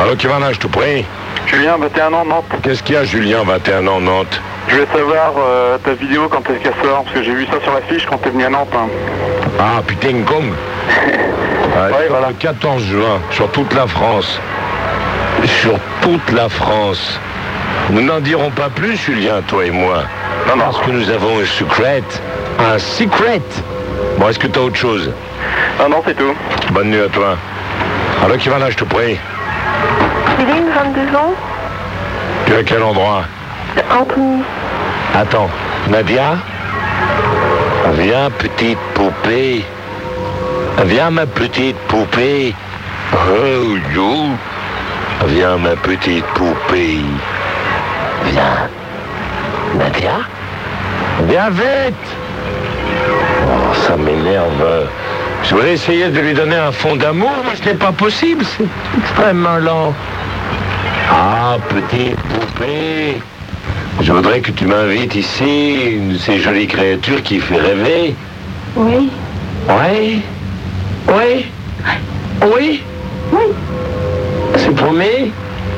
Alors, 0.00 0.16
Kivana, 0.16 0.52
je 0.52 0.58
te 0.58 0.66
prie. 0.66 1.04
Julien, 1.46 1.76
21 1.78 2.12
ans, 2.12 2.24
Nantes. 2.24 2.44
Qu'est-ce 2.62 2.82
qu'il 2.82 2.94
y 2.94 2.98
a, 2.98 3.04
Julien, 3.04 3.42
21 3.44 3.86
ans, 3.86 4.00
Nantes? 4.00 4.40
Je 4.68 4.74
voulais 4.74 4.86
savoir 4.94 5.32
euh, 5.38 5.78
ta 5.78 5.92
vidéo 5.94 6.28
quand 6.30 6.48
est-ce 6.50 6.62
qu'elle 6.62 6.74
sort, 6.84 7.02
parce 7.02 7.14
que 7.16 7.22
j'ai 7.22 7.32
vu 7.34 7.46
ça 7.46 7.60
sur 7.62 7.72
l'affiche 7.74 8.06
quand 8.06 8.18
t'es 8.18 8.30
venu 8.30 8.44
à 8.44 8.50
Nantes. 8.50 8.68
hein. 8.74 8.86
Ah, 9.58 9.82
putain, 9.86 10.22
Kong 10.26 10.44
Ah, 11.76 11.86
Ouais, 11.90 12.06
voilà. 12.08 12.28
Le 12.28 12.34
14 12.34 12.82
juin, 12.84 13.20
sur 13.32 13.48
toute 13.50 13.72
la 13.74 13.86
France. 13.86 14.38
Sur 15.44 15.78
toute 16.02 16.30
la 16.32 16.48
France. 16.48 17.18
Nous 17.90 18.02
n'en 18.02 18.20
dirons 18.20 18.50
pas 18.50 18.68
plus, 18.68 18.96
Julien, 18.96 19.40
toi 19.46 19.64
et 19.64 19.70
moi. 19.70 20.02
Non, 20.48 20.56
non. 20.56 20.64
Parce 20.64 20.78
que 20.80 20.90
nous 20.90 21.10
avons 21.10 21.40
un 21.40 21.44
secret. 21.46 22.02
Un 22.58 22.78
secret 22.78 23.40
Bon, 24.18 24.28
est-ce 24.28 24.38
que 24.38 24.46
tu 24.46 24.58
as 24.58 24.62
autre 24.62 24.76
chose? 24.76 25.10
Ah 25.82 25.88
non, 25.88 26.02
c'est 26.06 26.16
tout. 26.16 26.34
Bonne 26.72 26.90
nuit 26.90 27.00
à 27.00 27.08
toi. 27.08 27.36
Alors, 28.22 28.36
qui 28.36 28.48
va 28.48 28.58
là, 28.58 28.70
je 28.70 28.76
te 28.76 28.84
prie 28.84 29.18
Céline, 30.38 30.68
22 30.74 31.16
ans. 31.16 31.34
Tu 32.46 32.52
es 32.52 32.56
à 32.58 32.62
quel 32.62 32.82
endroit? 32.82 33.24
Anthony. 33.90 34.42
Attends, 35.14 35.48
Nadia? 35.88 36.36
Viens, 37.94 38.30
petite 38.30 38.78
poupée. 38.94 39.64
Viens, 40.84 41.10
ma 41.10 41.26
petite 41.26 41.76
poupée. 41.88 42.54
Oh, 43.12 43.76
yo. 43.94 44.12
Viens, 45.26 45.56
ma 45.58 45.76
petite 45.76 46.24
poupée. 46.34 47.00
Viens. 48.24 48.68
Nadia? 49.76 50.20
Viens 51.28 51.50
vite 51.50 51.94
Oh, 53.46 53.74
ça 53.86 53.96
m'énerve. 53.96 54.88
Je 55.42 55.54
voulais 55.54 55.72
essayer 55.72 56.08
de 56.08 56.20
lui 56.20 56.34
donner 56.34 56.56
un 56.56 56.72
fond 56.72 56.96
d'amour, 56.96 57.32
mais 57.44 57.56
ce 57.56 57.64
n'est 57.68 57.74
pas 57.74 57.92
possible. 57.92 58.44
C'est 58.56 58.66
extrêmement 58.98 59.56
lent. 59.56 59.94
Ah, 61.10 61.56
petite 61.68 62.16
poupée. 62.16 63.20
Je 64.00 64.12
voudrais 64.12 64.40
que 64.40 64.52
tu 64.52 64.66
m'invites 64.66 65.14
ici, 65.14 65.96
une 65.96 66.12
de 66.12 66.18
ces 66.18 66.38
jolies 66.38 66.66
créatures 66.66 67.22
qui 67.22 67.40
fait 67.40 67.56
rêver. 67.60 68.14
Oui. 68.76 69.10
Oui 69.68 70.22
Oui 71.08 71.46
Oui 72.42 72.82
Oui. 73.32 73.42
C'est 74.56 74.74
promis? 74.74 75.32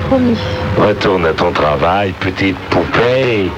Promis. 0.09 0.39
Retourne 0.79 1.27
à 1.27 1.33
ton 1.33 1.51
travail, 1.53 2.13
petite 2.21 2.59
poupée. 2.71 3.51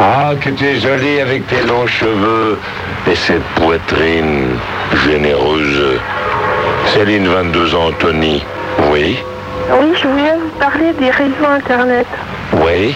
Ah, 0.00 0.32
que 0.40 0.50
tu 0.50 0.64
es 0.64 0.80
jolie 0.80 1.20
avec 1.20 1.46
tes 1.46 1.62
longs 1.66 1.86
cheveux 1.86 2.58
et 3.10 3.14
cette 3.14 3.42
poitrine 3.56 4.48
généreuse. 5.06 5.98
Céline, 6.94 7.26
22 7.28 7.74
ans, 7.74 7.90
Tony. 7.98 8.42
Oui 8.90 9.18
Oui, 9.80 9.92
je 10.00 10.08
voulais 10.08 10.34
vous 10.36 10.58
parler 10.58 10.92
des 10.98 11.10
réseaux 11.10 11.46
Internet. 11.48 12.06
Oui 12.54 12.94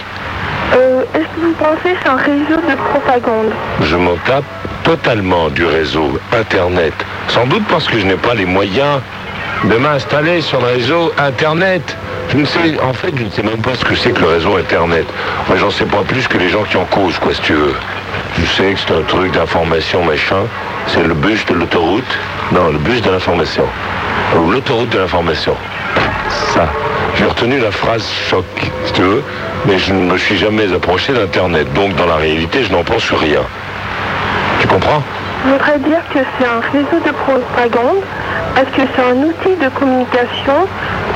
Euh, 0.75 1.01
Est-ce 1.15 1.23
que 1.23 1.39
vous 1.41 1.53
pensez 1.53 1.93
que 1.93 1.97
c'est 2.03 2.09
un 2.09 2.15
réseau 2.17 2.61
de 2.69 2.75
propagande? 2.91 3.51
Je 3.81 3.95
m'en 3.95 4.15
tape 4.25 4.43
totalement 4.83 5.49
du 5.49 5.65
réseau 5.65 6.17
Internet. 6.33 6.93
Sans 7.29 7.45
doute 7.45 7.63
parce 7.69 7.87
que 7.87 7.97
je 7.99 8.05
n'ai 8.05 8.15
pas 8.17 8.33
les 8.33 8.45
moyens 8.45 8.99
de 9.63 9.75
m'installer 9.75 10.41
sur 10.41 10.59
le 10.61 10.67
réseau 10.67 11.11
Internet. 11.17 11.95
Je 12.29 12.37
ne 12.37 12.45
sais, 12.45 12.79
en 12.83 12.93
fait, 12.93 13.13
je 13.15 13.23
ne 13.23 13.29
sais 13.29 13.43
même 13.43 13.61
pas 13.61 13.73
ce 13.75 13.85
que 13.85 13.95
c'est 13.95 14.11
que 14.11 14.19
le 14.21 14.27
réseau 14.27 14.57
Internet. 14.57 15.05
Moi, 15.47 15.57
j'en 15.57 15.71
sais 15.71 15.85
pas 15.85 16.03
plus 16.03 16.27
que 16.27 16.37
les 16.37 16.49
gens 16.49 16.63
qui 16.63 16.75
en 16.75 16.85
causent, 16.85 17.19
quoi, 17.19 17.33
si 17.33 17.41
tu 17.41 17.53
veux. 17.53 17.73
Je 18.37 18.45
sais 18.45 18.73
que 18.73 18.79
c'est 18.79 18.93
un 18.93 19.01
truc 19.01 19.31
d'information, 19.31 20.03
machin. 20.03 20.43
C'est 20.87 21.03
le 21.03 21.13
bus 21.13 21.45
de 21.45 21.53
l'autoroute. 21.53 22.17
Non, 22.51 22.69
le 22.71 22.79
bus 22.79 23.01
de 23.01 23.11
l'information. 23.11 23.63
Ou 24.35 24.51
l'autoroute 24.51 24.89
de 24.89 24.99
l'information. 24.99 25.55
Ça. 26.53 26.67
J'ai 27.15 27.25
retenu 27.25 27.59
la 27.59 27.71
phrase 27.71 28.07
choc, 28.29 28.45
si 28.85 28.93
tu 28.93 29.01
veux, 29.01 29.23
mais 29.65 29.79
je 29.79 29.93
ne 29.93 30.11
me 30.11 30.17
suis 30.17 30.37
jamais 30.37 30.71
approché 30.73 31.13
d'Internet. 31.13 31.71
Donc, 31.73 31.95
dans 31.95 32.05
la 32.05 32.17
réalité, 32.17 32.63
je 32.63 32.71
n'en 32.71 32.83
pense 32.83 33.09
rien. 33.11 33.41
Tu 34.59 34.67
comprends? 34.67 35.01
Je 35.45 35.51
voudrais 35.51 35.79
dire 35.79 36.01
que 36.13 36.19
c'est 36.37 36.45
un 36.45 36.59
réseau 36.71 36.99
de 37.05 37.11
propagande 37.11 38.01
parce 38.55 38.67
que 38.69 38.81
c'est 38.95 39.03
un 39.03 39.17
outil 39.23 39.55
de 39.61 39.69
communication 39.69 40.67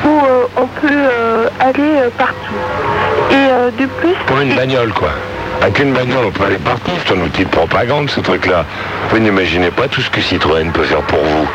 où 0.05 0.07
euh, 0.07 0.45
on 0.57 0.67
peut 0.67 0.87
euh, 0.91 1.47
aller 1.59 1.97
euh, 1.97 2.09
partout? 2.17 2.55
Et 3.31 3.33
euh, 3.33 3.71
de 3.71 3.85
plus, 3.85 4.13
Pour 4.27 4.39
une 4.39 4.53
bagnole, 4.55 4.91
quoi. 4.93 5.09
Avec 5.61 5.79
une 5.79 5.93
bagnole, 5.93 6.25
on 6.27 6.31
peut 6.31 6.45
aller 6.45 6.57
partout. 6.57 6.91
C'est 7.05 7.13
un 7.13 7.21
outil 7.21 7.45
de 7.45 7.49
propagande, 7.49 8.09
ce 8.09 8.19
truc-là. 8.19 8.65
Vous 9.09 9.19
n'imaginez 9.19 9.69
pas 9.69 9.87
tout 9.87 10.01
ce 10.01 10.09
que 10.09 10.21
Citroën 10.21 10.71
peut 10.71 10.83
faire 10.83 11.01
pour 11.01 11.19
vous. 11.23 11.47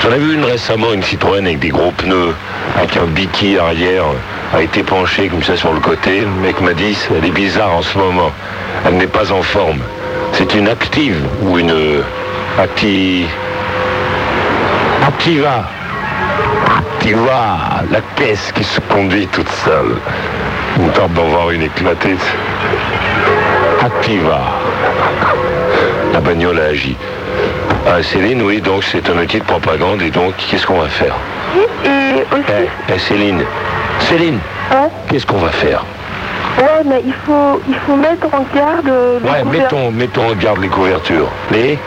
J'en 0.00 0.12
ai 0.12 0.18
vu 0.18 0.34
une 0.34 0.44
récemment, 0.44 0.92
une 0.92 1.02
Citroën 1.02 1.46
avec 1.46 1.60
des 1.60 1.68
gros 1.68 1.90
pneus, 1.92 2.34
avec 2.76 2.96
un 2.96 3.06
biquet 3.06 3.58
arrière, 3.58 4.04
a 4.54 4.60
été 4.60 4.82
penchée 4.82 5.28
comme 5.28 5.42
ça 5.42 5.56
sur 5.56 5.72
le 5.72 5.80
côté. 5.80 6.20
Le 6.20 6.42
mec 6.42 6.60
m'a 6.60 6.74
dit, 6.74 6.96
elle 7.16 7.24
est 7.24 7.30
bizarre 7.30 7.74
en 7.74 7.82
ce 7.82 7.96
moment. 7.96 8.32
Elle 8.86 8.96
n'est 8.96 9.06
pas 9.06 9.32
en 9.32 9.42
forme. 9.42 9.80
C'est 10.46 10.58
une 10.58 10.68
active 10.68 11.24
ou 11.42 11.58
une 11.58 11.70
euh, 11.70 12.02
acti... 12.58 13.24
Activa? 15.06 15.64
Activa, 16.76 17.82
la 17.90 18.00
caisse 18.14 18.52
qui 18.52 18.62
se 18.62 18.78
conduit 18.80 19.26
toute 19.28 19.48
seule. 19.48 19.96
On 20.78 20.88
tarde 20.88 21.14
d'en 21.14 21.24
voir 21.28 21.50
une 21.50 21.62
éclatée. 21.62 22.16
Activa. 23.82 24.40
La 26.12 26.20
bagnole 26.20 26.60
a 26.60 26.64
agi. 26.64 26.94
Ah, 27.86 28.02
Céline, 28.02 28.42
oui, 28.42 28.60
donc 28.60 28.84
c'est 28.84 29.08
un 29.08 29.16
outil 29.16 29.38
de 29.38 29.44
propagande 29.44 30.02
et 30.02 30.10
donc 30.10 30.34
qu'est-ce 30.36 30.66
qu'on 30.66 30.80
va 30.80 30.88
faire? 30.88 31.14
Et 31.56 32.20
aussi, 32.34 32.44
Eh, 32.50 32.92
eh, 32.94 32.98
Céline, 32.98 33.42
Céline, 34.00 34.38
hein, 34.70 34.88
qu'est-ce 35.08 35.24
qu'on 35.24 35.38
va 35.38 35.50
faire? 35.50 35.82
Ouais, 36.58 36.82
mais 36.84 37.02
il 37.04 37.12
faut, 37.26 37.60
il 37.68 37.74
faut 37.86 37.96
mettre 37.96 38.26
en 38.32 38.44
garde 38.54 38.88
euh, 38.88 39.18
le, 39.20 39.28
Ouais, 39.30 39.44
mettons, 39.44 39.90
mettons 39.90 40.30
en 40.30 40.34
garde 40.34 40.60
les 40.60 40.68
couvertures. 40.68 41.28
Les 41.50 41.78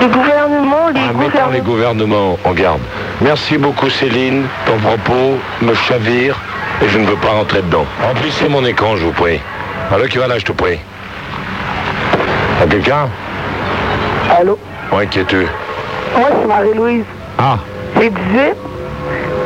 le 0.00 0.08
gouvernement, 0.08 0.88
les 0.92 1.00
Ah, 1.00 1.12
mettons 1.12 1.50
les 1.52 1.60
gouvernements. 1.60 1.64
gouvernements 1.64 2.38
en 2.44 2.52
garde. 2.52 2.80
Merci 3.20 3.56
beaucoup 3.58 3.88
Céline, 3.90 4.44
ton 4.66 4.76
propos 4.78 5.38
me 5.60 5.74
chavire 5.74 6.36
et 6.82 6.88
je 6.88 6.98
ne 6.98 7.06
veux 7.06 7.16
pas 7.16 7.28
rentrer 7.30 7.62
dedans. 7.62 7.84
Remplissez 8.02 8.48
mon 8.48 8.64
écran, 8.64 8.96
je 8.96 9.04
vous 9.04 9.12
prie. 9.12 9.38
Alors 9.92 10.08
qui 10.08 10.18
va 10.18 10.26
là, 10.26 10.38
je 10.38 10.44
te 10.44 10.52
prie? 10.52 10.78
Y'a 12.60 12.66
quelqu'un? 12.66 13.08
Allô? 14.38 14.58
Ouais, 14.92 15.06
qui 15.06 15.20
es-tu? 15.20 15.46
Moi, 16.16 16.28
c'est 16.40 16.46
Marie-Louise. 16.48 17.04
Ah, 17.38 17.58
J'ai 18.00 18.10
18. 18.10 18.18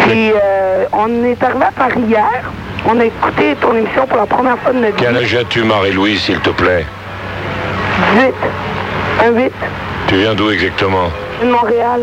Puis 0.00 0.30
euh, 0.32 0.84
on 0.92 1.08
est 1.24 1.42
arrivé 1.42 1.64
à 1.64 1.72
Paris 1.72 2.00
hier. 2.08 2.42
On 2.88 3.00
a 3.00 3.04
écouté 3.04 3.56
ton 3.60 3.74
émission 3.74 4.06
pour 4.06 4.16
la 4.18 4.26
première 4.26 4.58
fois 4.58 4.72
de 4.72 4.78
notre 4.78 4.96
quel 4.96 5.12
vie. 5.16 5.24
âge 5.24 5.34
as-tu, 5.34 5.64
Marie-Louise, 5.64 6.20
s'il 6.22 6.38
te 6.40 6.50
plaît 6.50 6.84
8. 8.16 8.34
Un 9.26 9.30
8. 9.32 9.52
Tu 10.06 10.14
viens 10.16 10.34
d'où 10.34 10.50
exactement 10.50 11.10
Montréal. 11.44 12.02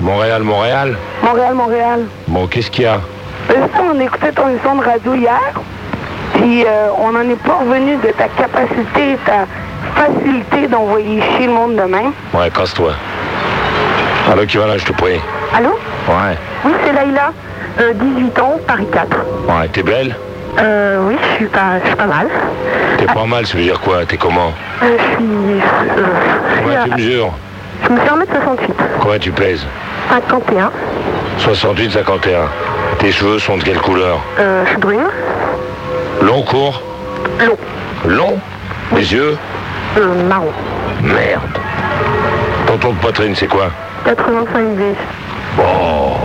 Montréal, 0.00 0.42
Montréal 0.42 0.96
Montréal, 1.22 1.54
Montréal. 1.54 2.00
Bon, 2.28 2.46
qu'est-ce 2.46 2.70
qu'il 2.70 2.84
y 2.84 2.86
a 2.86 3.00
Euh, 3.50 3.54
ça, 3.74 3.82
on 3.94 3.98
écoutait 4.00 4.32
ton 4.32 4.48
émission 4.48 4.76
de 4.76 4.84
radio 4.84 5.14
hier. 5.14 5.40
Puis 6.34 6.64
euh, 6.64 6.88
on 6.98 7.10
n'en 7.12 7.22
est 7.28 7.42
pas 7.42 7.54
revenu 7.60 7.96
de 7.96 8.08
ta 8.12 8.28
capacité, 8.28 9.18
ta 9.26 9.46
facilité 9.96 10.68
d'envoyer 10.68 11.20
chier 11.36 11.46
le 11.48 11.52
monde 11.52 11.74
de 11.76 11.82
même. 11.82 12.12
Ouais, 12.32 12.48
casse-toi. 12.50 12.92
Allô, 14.30 14.46
qui 14.46 14.56
va 14.58 14.66
là, 14.68 14.78
je 14.78 14.84
te 14.84 14.92
prie 14.92 15.20
Allô? 15.56 15.70
Ouais. 16.08 16.36
Oui, 16.64 16.72
c'est 16.86 16.92
Laïla. 16.92 17.32
Euh, 17.80 17.92
18 17.94 18.38
ans, 18.40 18.58
Paris 18.66 18.86
4. 18.92 19.08
Ouais, 19.48 19.68
t'es 19.72 19.82
belle 19.82 20.14
Euh, 20.58 20.98
oui, 21.08 21.16
je 21.22 21.36
suis 21.36 21.46
pas, 21.46 21.78
je 21.82 21.86
suis 21.88 21.96
pas 21.96 22.06
mal. 22.06 22.26
T'es 22.98 23.06
pas 23.06 23.24
mal, 23.24 23.46
ça 23.46 23.56
veut 23.56 23.62
dire 23.64 23.80
quoi 23.80 24.04
T'es 24.04 24.16
comment 24.16 24.52
Euh, 24.82 24.96
je 24.98 25.14
suis... 25.16 25.60
Euh, 25.98 26.04
Combien 26.62 26.84
tu 26.84 26.90
mesures 26.90 27.32
je 27.82 27.88
me 27.88 27.98
suis 27.98 28.08
1m68. 28.10 28.72
Combien 29.00 29.18
tu 29.18 29.30
pèses 29.30 29.64
51. 30.10 30.70
68, 31.38 31.92
51. 31.92 32.40
Tes 32.98 33.10
cheveux 33.10 33.38
sont 33.38 33.56
de 33.56 33.62
quelle 33.62 33.78
couleur 33.80 34.18
Euh, 34.38 34.64
je 34.66 34.70
suis 34.70 34.78
brune. 34.78 35.06
Long, 36.20 36.42
court 36.42 36.82
Long. 37.40 37.56
Long 38.04 38.38
Les 38.94 39.10
yeux 39.14 39.38
Euh, 39.96 40.28
marron. 40.28 40.52
Merde. 41.02 41.40
Ton 42.66 42.76
ton 42.76 42.92
de 42.92 42.98
poitrine, 42.98 43.34
c'est 43.34 43.46
quoi 43.48 43.70
85 44.04 44.76
B. 44.76 44.80
Bon. 45.56 46.16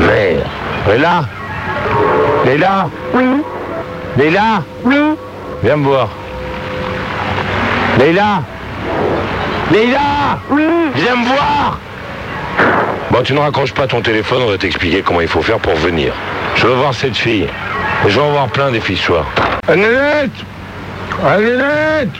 Merde. 0.00 0.44
Léla 0.88 1.24
Léla 2.44 2.88
Oui. 3.14 3.42
Léla 4.16 4.62
Oui. 4.84 4.96
Viens 5.62 5.76
me 5.76 5.86
voir. 5.86 6.08
Léla 7.98 8.42
Léla 9.70 9.98
Oui. 10.50 10.66
Viens 10.94 11.16
me 11.16 11.26
voir 11.26 11.78
Bon, 13.10 13.22
tu 13.22 13.34
ne 13.34 13.38
raccroches 13.40 13.74
pas 13.74 13.86
ton 13.86 14.00
téléphone, 14.00 14.42
on 14.46 14.50
va 14.50 14.56
t'expliquer 14.58 15.02
comment 15.02 15.20
il 15.20 15.28
faut 15.28 15.42
faire 15.42 15.58
pour 15.58 15.74
venir. 15.74 16.12
Je 16.54 16.66
veux 16.66 16.74
voir 16.74 16.94
cette 16.94 17.16
fille. 17.16 17.46
Et 18.06 18.08
je 18.10 18.18
vais 18.18 18.24
en 18.26 18.30
voir 18.32 18.48
plein 18.48 18.70
des 18.70 18.80
filles 18.80 18.96
ce 18.96 19.04
soir. 19.04 19.26
Annette 19.68 20.30
Annette 21.24 22.10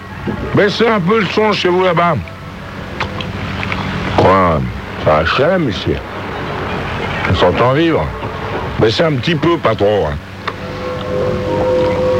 Baissez 0.55 0.87
un 0.87 1.01
peu 1.01 1.21
le 1.21 1.27
son 1.27 1.53
chez 1.53 1.69
vous 1.69 1.83
là-bas. 1.83 2.15
Quoi? 4.17 4.61
Ça 5.05 5.23
HLM 5.25 5.69
ici. 5.71 5.95
On 7.33 7.35
s'entend 7.35 7.73
vivre. 7.73 8.05
Baissez 8.79 9.05
un 9.05 9.15
petit 9.15 9.35
peu, 9.35 9.57
pas 9.57 9.75
trop. 9.75 10.07
Hein. 10.07 10.17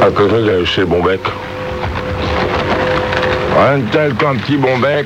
À 0.01 0.09
côté 0.09 0.41
de 0.41 0.65
chez 0.65 0.85
Bonbec. 0.85 1.21
De 3.55 3.91
tel 3.91 4.15
qu'un 4.15 4.35
petit 4.35 4.57
Bonbec. 4.57 5.05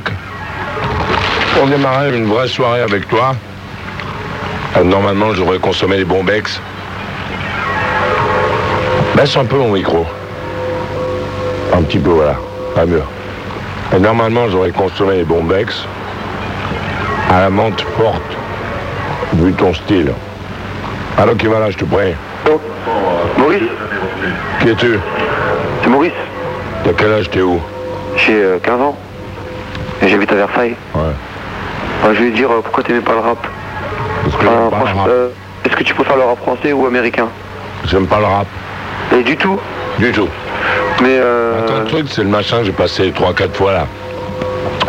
On 1.62 1.68
démarrait 1.68 2.18
une 2.18 2.26
vraie 2.28 2.48
soirée 2.48 2.82
avec 2.84 3.10
toi. 3.10 3.36
Euh, 4.78 4.84
Normalement, 4.84 5.34
je 5.34 5.42
devrais 5.42 5.60
consommer 5.60 5.98
les 5.98 6.06
Bombex. 6.06 6.62
Baisse 9.16 9.36
un 9.36 9.46
peu 9.46 9.58
mon 9.58 9.74
micro. 9.74 10.06
Un 11.74 11.82
petit 11.82 12.00
peu, 12.00 12.12
voilà. 12.12 12.36
Pas 12.74 12.86
mieux. 12.86 13.04
Et 13.94 14.00
normalement, 14.00 14.48
j'aurais 14.48 14.72
consommé 14.72 15.18
les 15.18 15.24
Bombex 15.26 15.84
à 17.30 17.42
la 17.42 17.50
menthe 17.50 17.82
forte, 17.98 18.38
vu 19.38 19.54
ton 19.54 19.74
style. 19.74 20.12
Alors 21.18 21.36
qui 21.38 21.48
va 21.48 21.60
là, 21.60 21.70
je 21.72 21.78
te 21.78 21.86
prie 21.86 22.14
Maurice 23.38 23.62
Qui 24.62 24.70
es-tu? 24.70 25.00
C'est 25.84 25.90
Maurice. 25.90 26.12
T'as 26.84 26.94
quel 26.94 27.12
âge, 27.14 27.30
t'es 27.30 27.42
où? 27.42 27.60
J'ai 28.18 28.42
euh, 28.44 28.58
15 28.62 28.82
ans. 28.82 28.98
Et 30.02 30.08
j'habite 30.08 30.32
à 30.32 30.36
Versailles. 30.36 30.76
Ouais. 30.96 32.14
Je 32.14 32.24
vais 32.24 32.30
dire 32.32 32.50
euh, 32.52 32.62
pourquoi 32.64 32.84
t'aimais 32.84 33.02
pas 33.02 33.14
le 33.14 33.20
rap? 33.20 33.38
Parce 34.24 34.36
que 34.36 34.44
j'aime 34.44 34.70
pas 34.70 34.78
le 34.92 34.98
rap. 34.98 35.08
euh, 35.08 35.30
Est-ce 35.66 35.76
que 35.76 35.84
tu 35.84 35.94
préfères 35.94 36.16
le 36.16 36.24
rap 36.24 36.38
français 36.40 36.74
ou 36.74 36.86
américain? 36.86 37.28
J'aime 37.86 38.08
pas 38.08 38.20
le 38.20 38.26
rap. 38.26 38.48
Et 39.14 39.24
du 39.24 39.36
tout. 39.36 39.60
Du 40.00 40.12
tout. 40.12 40.28
Mais 41.02 41.18
euh, 41.20 41.64
Attends, 41.64 41.80
le 41.80 41.86
truc, 41.86 42.08
c'est 42.10 42.24
le 42.24 42.30
machin, 42.30 42.58
j'ai 42.64 42.72
passé 42.72 43.12
3-4 43.12 43.54
fois 43.54 43.74
là. 43.74 43.88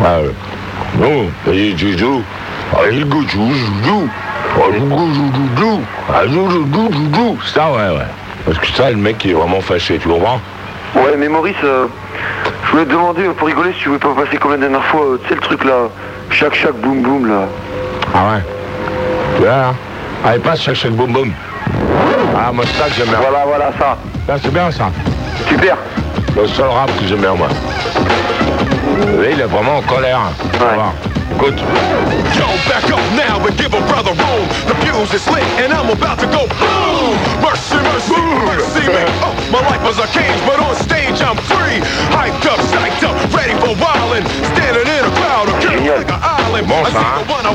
Ah, 0.05 0.19
euh, 0.19 0.31
non, 0.99 1.27
tu 1.47 1.99
joues. 1.99 2.23
Ah, 2.75 2.81
il 2.91 3.05
goût, 3.09 3.25
tu 3.25 3.37
joues. 3.37 4.09
Ah. 4.59 4.65
Ah. 6.11 6.23
Ça, 7.55 7.71
ouais, 7.71 7.97
ouais. 7.97 8.07
Parce 8.45 8.59
que 8.59 8.67
ça, 8.69 8.91
le 8.91 8.97
mec, 8.97 9.25
il 9.25 9.31
est 9.31 9.35
vraiment 9.35 9.61
fâché, 9.61 9.99
tu 9.99 10.09
comprends? 10.09 10.41
Ouais, 10.95 11.17
mais 11.19 11.29
Maurice, 11.29 11.55
euh, 11.65 11.87
je 12.65 12.71
voulais 12.71 12.85
te 12.85 12.91
demander 12.91 13.25
euh, 13.25 13.33
pour 13.33 13.47
rigoler 13.47 13.73
si 13.75 13.81
tu 13.81 13.89
voulais 13.89 14.01
pas 14.01 14.15
passer 14.15 14.37
comme 14.39 14.53
la 14.53 14.57
dernière 14.57 14.85
fois, 14.85 15.03
euh, 15.03 15.19
tu 15.23 15.29
sais 15.29 15.35
le 15.35 15.41
truc 15.41 15.65
là, 15.65 15.89
chaque 16.31 16.55
chaque 16.55 16.77
boum 16.77 17.03
boum 17.03 17.29
là. 17.29 17.47
Ah 18.15 18.33
ouais 18.33 18.43
Tu 19.37 19.43
vois, 19.43 19.51
là 19.51 19.75
Allez, 20.25 20.39
passe, 20.39 20.63
chaque, 20.63 20.75
chaque, 20.75 20.93
boum, 20.93 21.13
boum. 21.13 21.33
Ah, 22.37 22.51
moi, 22.53 22.65
ça 22.67 22.87
que 22.87 22.95
j'aime 22.95 23.09
bien. 23.09 23.19
Voilà, 23.21 23.45
voilà, 23.47 23.71
ça. 23.79 23.97
Ça, 24.27 24.37
c'est 24.43 24.53
bien, 24.53 24.71
ça. 24.71 24.91
Super. 25.47 25.77
Le 26.37 26.47
seul 26.49 26.69
rap 26.69 26.91
que 26.99 27.07
j'aime 27.07 27.21
bien, 27.21 27.35
moi. 27.35 27.49
Lui, 29.07 29.29
il 29.33 29.41
est 29.41 29.45
vraiment 29.45 29.79
en 29.79 29.83
colère. 29.83 30.21
Ouais. 30.55 31.28
Écoute. 31.39 31.61
Yo, 32.35 32.47
back 32.67 32.91
up 32.91 32.99
now 33.15 33.39
and 33.47 33.57
give 33.57 33.73
a 33.73 33.81
brother 33.87 34.11
room. 34.11 34.49
The 34.67 34.75
fuse 34.83 35.15
is 35.15 35.25
lit 35.29 35.45
and 35.63 35.73
I'm 35.73 35.89
about 35.89 36.19
to 36.19 36.27
go 36.27 36.49
boom. 36.59 37.15
Mercy, 37.41 37.79
mercy, 37.79 38.19
mercy 38.43 38.89
me. 38.91 39.05
Oh, 39.23 39.31
my 39.53 39.61
life 39.71 39.83
was 39.85 39.99
a 40.01 40.09
cage, 40.09 40.41
but 40.47 40.59
on 40.59 40.75
stage 40.75 41.23
I'm 41.23 41.37
free. 41.37 41.79
Hyped 42.11 42.45
up, 42.51 42.59
psyched 42.75 43.05
up, 43.07 43.15
ready 43.33 43.55
for 43.63 43.71
wildin'. 43.79 44.27
Standing 44.51 44.89
in 44.91 45.05
a 45.05 45.15
crowd 45.15 45.49
of 45.49 45.63
girls 45.63 45.87
like 45.87 46.11
an 46.11 46.38
Bon, 46.67 46.75
I 46.83 46.91
ça, 46.91 46.99
hein. 46.99 47.23
her 47.29 47.53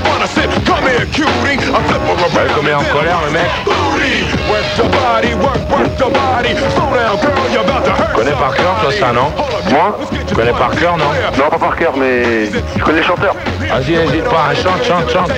around. 2.30 2.56
comme 2.56 2.66
il 2.66 2.70
est 2.70 2.74
en 2.74 2.84
colère, 2.84 3.20
le 3.26 3.32
mec. 3.32 3.50
Booty. 3.66 4.24
Work 4.50 4.64
the 4.78 4.84
body, 4.84 5.34
work, 5.36 5.70
work 5.70 5.98
the 5.98 6.10
body. 6.10 6.56
Slow 6.74 6.94
down, 6.94 7.20
girl, 7.20 7.52
you're 7.52 7.64
about 7.64 7.84
to 7.84 7.92
hurt 7.92 8.10
Tu 8.10 8.16
connais 8.16 8.32
par 8.32 8.56
cœur, 8.56 8.76
toi, 8.82 8.92
ça, 8.92 9.12
non? 9.12 9.32
Moi? 9.70 9.98
Tu 10.28 10.36
connais 10.36 10.52
par 10.54 10.72
cœur, 10.72 10.98
non? 10.98 11.06
Non, 11.38 11.50
pas 11.50 11.58
par 11.58 11.76
cœur, 11.76 11.94
mais 11.98 12.46
je 12.46 12.84
connais 12.84 13.00
les 13.00 13.06
chanteurs. 13.06 13.36
Vas-y, 13.60 13.98
n'hésite 13.98 14.24
pas, 14.26 14.52
hein, 14.52 14.56
chante, 14.56 14.84
chante, 14.88 15.12
chante. 15.12 15.32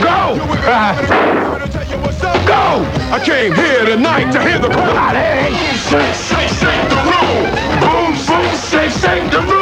Go! 0.00 0.36
Go! 2.46 2.84
I 3.12 3.18
came 3.24 3.54
here 3.54 3.84
tonight 3.86 4.30
to 4.32 4.40
hear 4.40 4.58
the. 4.58 4.68
Shake, 5.90 6.14
shake 6.14 6.88
the 6.88 6.96
room. 6.96 7.50
Boom, 7.80 8.12
boom, 8.26 8.46
shake, 8.70 8.90
shake 8.90 9.30
the 9.30 9.40
room. 9.40 9.59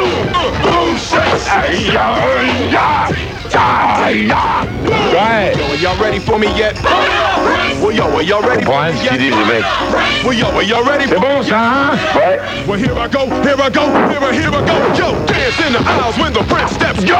Boom, 1.59 2.71
shake, 2.71 3.17
shake. 3.51 4.31
Ouais. 5.13 5.53
Yo, 5.57 5.65
are 5.65 5.75
y'all 5.75 5.97
ready 6.01 6.19
for 6.19 6.39
me 6.39 6.47
yet? 6.55 6.75
Well, 7.81 7.91
yo, 7.91 8.05
are 8.15 8.21
y'all 8.21 8.41
ready 8.41 8.63
for 8.63 8.81
me 8.83 8.91
yet? 9.03 9.19
Well, 10.23 10.33
yo, 10.33 10.47
are 10.55 10.63
y'all 10.63 10.83
ready 10.85 11.07
for 11.07 11.19
bon, 11.19 11.43
ça. 11.43 11.97
Well, 12.67 12.77
here 12.77 12.93
I 12.97 13.07
go, 13.07 13.25
here 13.43 13.59
I 13.59 13.69
go, 13.69 13.85
here 14.09 14.19
I, 14.19 14.33
here 14.33 14.51
I 14.51 14.61
go. 14.65 14.75
Yo, 14.95 15.25
dance 15.25 15.59
in 15.65 15.73
the 15.73 15.79
aisles 15.79 16.17
when 16.17 16.33
the 16.33 16.43
prince 16.43 16.71
steps. 16.71 17.03
Yo! 17.03 17.15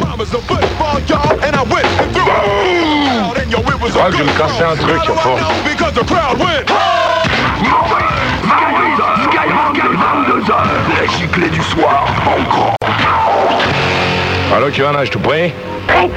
Mama's 0.00 0.32
a 0.34 0.40
football, 0.42 1.00
y'all, 1.02 1.32
and 1.42 1.56
I 1.56 1.62
went 1.62 1.86
and 1.86 2.12
threw 2.12 2.26
it. 2.26 3.38
And 3.38 3.50
yo, 3.50 3.60
it 3.60 3.80
was 3.80 3.94
a 3.94 4.10
que 4.10 4.12
je 4.12 4.16
vais 4.18 4.24
me 4.24 4.32
casser 4.36 4.64
un 4.64 4.76
truc, 4.76 5.00
à 5.00 5.14
force. 5.22 5.42
Because 5.64 5.94
the 5.94 6.04
crowd 6.04 6.38
went. 6.38 6.66
Les 11.00 11.08
giclées 11.18 11.50
du 11.50 11.62
soir, 11.62 12.04
en 12.26 12.42
grand. 12.50 12.74
Allô, 14.54 14.68
je 14.70 15.10
te 15.10 15.18
prie 15.18 15.52
Hey, 15.88 16.10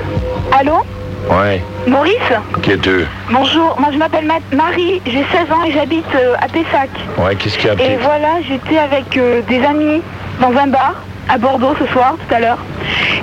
Allô? 0.51 0.81
Ouais. 1.29 1.61
Maurice? 1.87 2.33
Qui 2.61 2.71
es-tu? 2.71 3.05
Bonjour, 3.29 3.75
moi 3.79 3.89
je 3.91 3.97
m'appelle 3.97 4.25
Ma- 4.25 4.55
Marie, 4.55 5.01
j'ai 5.05 5.23
16 5.31 5.51
ans 5.51 5.63
et 5.65 5.71
j'habite 5.71 6.05
euh, 6.15 6.33
à 6.39 6.47
Pessac. 6.47 6.89
Ouais, 7.17 7.35
qu'est-ce 7.35 7.57
qu'il 7.57 7.67
y 7.67 7.69
a, 7.69 7.73
Et 7.73 7.97
voilà, 7.97 8.41
j'étais 8.47 8.77
avec 8.79 9.15
euh, 9.17 9.41
des 9.47 9.63
amis 9.63 10.01
dans 10.39 10.51
un 10.57 10.67
bar 10.67 10.95
à 11.29 11.37
Bordeaux 11.37 11.73
ce 11.79 11.85
soir, 11.87 12.15
tout 12.27 12.35
à 12.35 12.39
l'heure. 12.39 12.57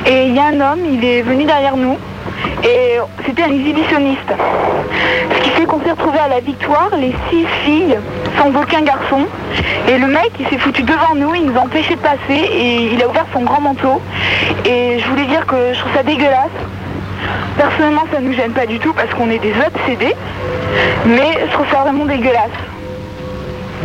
Et 0.07 0.25
il 0.27 0.35
y 0.35 0.39
a 0.39 0.47
un 0.47 0.61
homme, 0.61 0.81
il 0.91 1.05
est 1.05 1.23
venu 1.23 1.45
derrière 1.45 1.77
nous 1.77 1.97
et 2.63 2.99
c'était 3.27 3.43
un 3.43 3.53
exhibitionniste. 3.53 4.31
Ce 5.37 5.43
qui 5.43 5.51
fait 5.51 5.65
qu'on 5.67 5.81
s'est 5.83 5.91
retrouvés 5.91 6.19
à 6.19 6.29
la 6.29 6.41
victoire, 6.41 6.91
les 6.99 7.15
six 7.31 7.47
filles 7.65 7.99
sans 8.39 8.49
aucun 8.61 8.83
garçon. 8.83 9.27
Et 9.89 9.99
le 9.99 10.07
mec, 10.07 10.31
il 10.39 10.47
s'est 10.49 10.59
foutu 10.59 10.83
devant 10.83 11.15
nous, 11.17 11.35
il 11.35 11.47
nous 11.47 11.57
a 11.59 11.63
empêchés 11.63 11.95
de 11.97 12.01
passer 12.01 12.19
et 12.31 12.93
il 12.93 13.03
a 13.03 13.09
ouvert 13.09 13.27
son 13.33 13.43
grand 13.43 13.61
manteau. 13.61 14.01
Et 14.65 14.99
je 14.99 15.09
voulais 15.09 15.25
dire 15.27 15.45
que 15.47 15.73
je 15.75 15.79
trouve 15.81 15.93
ça 15.95 16.03
dégueulasse. 16.03 16.51
Personnellement, 17.57 18.05
ça 18.13 18.21
ne 18.21 18.29
nous 18.29 18.35
gêne 18.35 18.53
pas 18.53 18.67
du 18.67 18.79
tout 18.79 18.93
parce 18.93 19.13
qu'on 19.15 19.31
est 19.31 19.39
des 19.41 19.53
obsédés. 19.53 20.15
Mais 21.07 21.39
je 21.47 21.53
trouve 21.53 21.67
ça 21.73 21.81
vraiment 21.83 22.05
dégueulasse. 22.05 22.51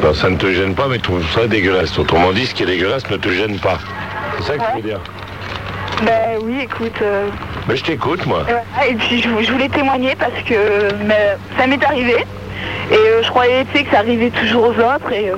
Ben, 0.02 0.14
ça 0.14 0.30
ne 0.30 0.38
te 0.38 0.52
gêne 0.52 0.76
pas, 0.76 0.88
mais 0.88 0.98
tu 0.98 1.04
trouves 1.04 1.26
ça 1.34 1.48
dégueulasse. 1.48 1.98
Autrement 1.98 2.32
dit, 2.32 2.46
ce 2.46 2.54
qui 2.54 2.64
est 2.64 2.68
dégueulasse 2.68 3.10
ne 3.10 3.18
te 3.18 3.30
gêne 3.30 3.60
pas. 3.60 3.78
C'est 4.38 4.44
ça 4.44 4.54
que 4.58 4.64
tu 4.72 4.82
veux 4.82 4.90
dire 4.90 5.00
Ben 6.04 6.40
oui, 6.44 6.60
écoute. 6.64 6.96
euh, 7.02 7.28
Mais 7.68 7.76
je 7.76 7.84
t'écoute, 7.84 8.26
moi. 8.26 8.44
et 8.88 8.94
puis 8.96 9.22
je, 9.22 9.30
je 9.46 9.52
voulais 9.52 9.70
témoigner 9.70 10.16
parce 10.16 10.42
que 10.46 10.94
mais, 11.06 11.36
ça 11.58 11.68
m'est 11.68 11.84
arrivé. 11.84 12.26
Et 12.92 12.96
euh, 12.96 13.24
je 13.24 13.30
croyais 13.30 13.66
que 13.66 13.80
ça 13.92 14.00
arrivait 14.00 14.30
toujours 14.30 14.64
aux 14.66 14.74
autres. 14.80 15.12
Et 15.12 15.30
euh, 15.30 15.36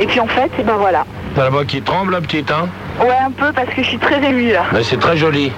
Et 0.00 0.06
puis 0.06 0.20
en 0.20 0.26
fait, 0.26 0.50
et 0.58 0.62
ben 0.62 0.76
voilà. 0.78 1.04
T'as 1.34 1.44
la 1.44 1.50
voix 1.50 1.64
qui 1.64 1.82
tremble, 1.82 2.12
la 2.12 2.20
petite, 2.20 2.50
hein? 2.50 2.68
Ouais, 3.00 3.16
un 3.24 3.30
peu 3.30 3.52
parce 3.52 3.68
que 3.68 3.82
je 3.82 3.88
suis 3.88 3.98
très 3.98 4.22
émue 4.22 4.52
là. 4.52 4.64
Mais 4.72 4.82
c'est 4.82 4.96
très 4.98 5.16
joli. 5.16 5.52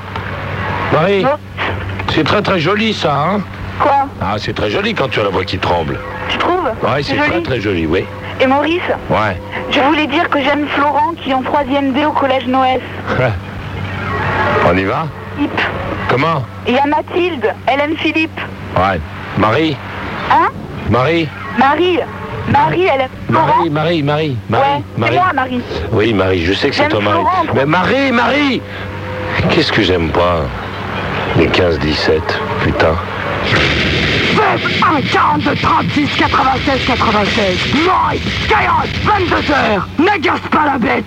Marie, 0.92 1.24
c'est 2.14 2.24
très 2.24 2.42
très 2.42 2.58
joli 2.58 2.92
ça, 2.94 3.12
hein? 3.14 3.40
Quoi? 3.78 4.06
Ah, 4.20 4.34
c'est 4.38 4.54
très 4.54 4.70
joli 4.70 4.94
quand 4.94 5.08
tu 5.08 5.20
as 5.20 5.24
la 5.24 5.28
voix 5.28 5.44
qui 5.44 5.58
tremble. 5.58 5.98
Tu 6.30 6.38
trouves? 6.38 6.64
Ouais, 6.82 7.02
c'est 7.02 7.14
très 7.16 7.42
très 7.42 7.60
joli, 7.60 7.86
oui. 7.86 8.04
Et 8.40 8.46
Maurice, 8.46 8.80
Ouais. 9.10 9.36
je 9.70 9.80
voulais 9.80 10.06
dire 10.06 10.28
que 10.30 10.40
j'aime 10.42 10.66
Florent 10.68 11.12
qui 11.22 11.30
est 11.30 11.34
en 11.34 11.42
3ème 11.42 11.92
D 11.92 12.04
au 12.04 12.12
collège 12.12 12.46
Noès. 12.46 12.80
On 14.68 14.76
y 14.76 14.84
va? 14.84 15.06
Philippe. 15.36 15.60
Comment? 16.08 16.42
Il 16.66 16.74
y 16.74 16.78
a 16.78 16.86
Mathilde, 16.86 17.54
elle 17.66 17.80
aime 17.80 17.96
Philippe. 17.96 18.40
Ouais. 18.76 19.00
Marie? 19.36 19.76
Hein? 20.30 20.48
Marie 20.90 21.28
Marie. 21.58 21.98
Marie, 22.50 22.84
elle 22.84 23.08
Florent. 23.28 23.46
Marie, 23.46 23.70
Marie, 23.70 24.02
Marie, 24.02 24.36
Marie, 24.48 24.62
Ouais, 24.64 24.82
c'est 24.94 25.00
Marie. 25.00 25.14
moi 25.16 25.32
Marie. 25.34 25.60
Oui, 25.92 26.14
Marie, 26.14 26.44
je 26.46 26.52
sais 26.54 26.70
que 26.70 26.76
c'est 26.76 26.88
Marie. 26.88 27.02
Florent. 27.02 27.44
Mais 27.54 27.66
Marie, 27.66 28.12
Marie 28.12 28.62
Qu'est-ce 29.50 29.70
que 29.70 29.82
j'aime 29.82 30.10
pas 30.10 30.42
Les 31.36 31.46
15-17, 31.48 32.20
putain. 32.62 32.94
Faites 33.44 34.82
un 34.82 35.00
42 35.12 35.54
36 35.56 36.08
96 36.16 36.80
96. 36.86 37.58
Mike, 37.74 38.22
Skyrock, 38.44 38.88
22h. 39.04 40.04
N'agace 40.04 40.40
pas 40.50 40.64
la 40.72 40.78
bête. 40.78 41.04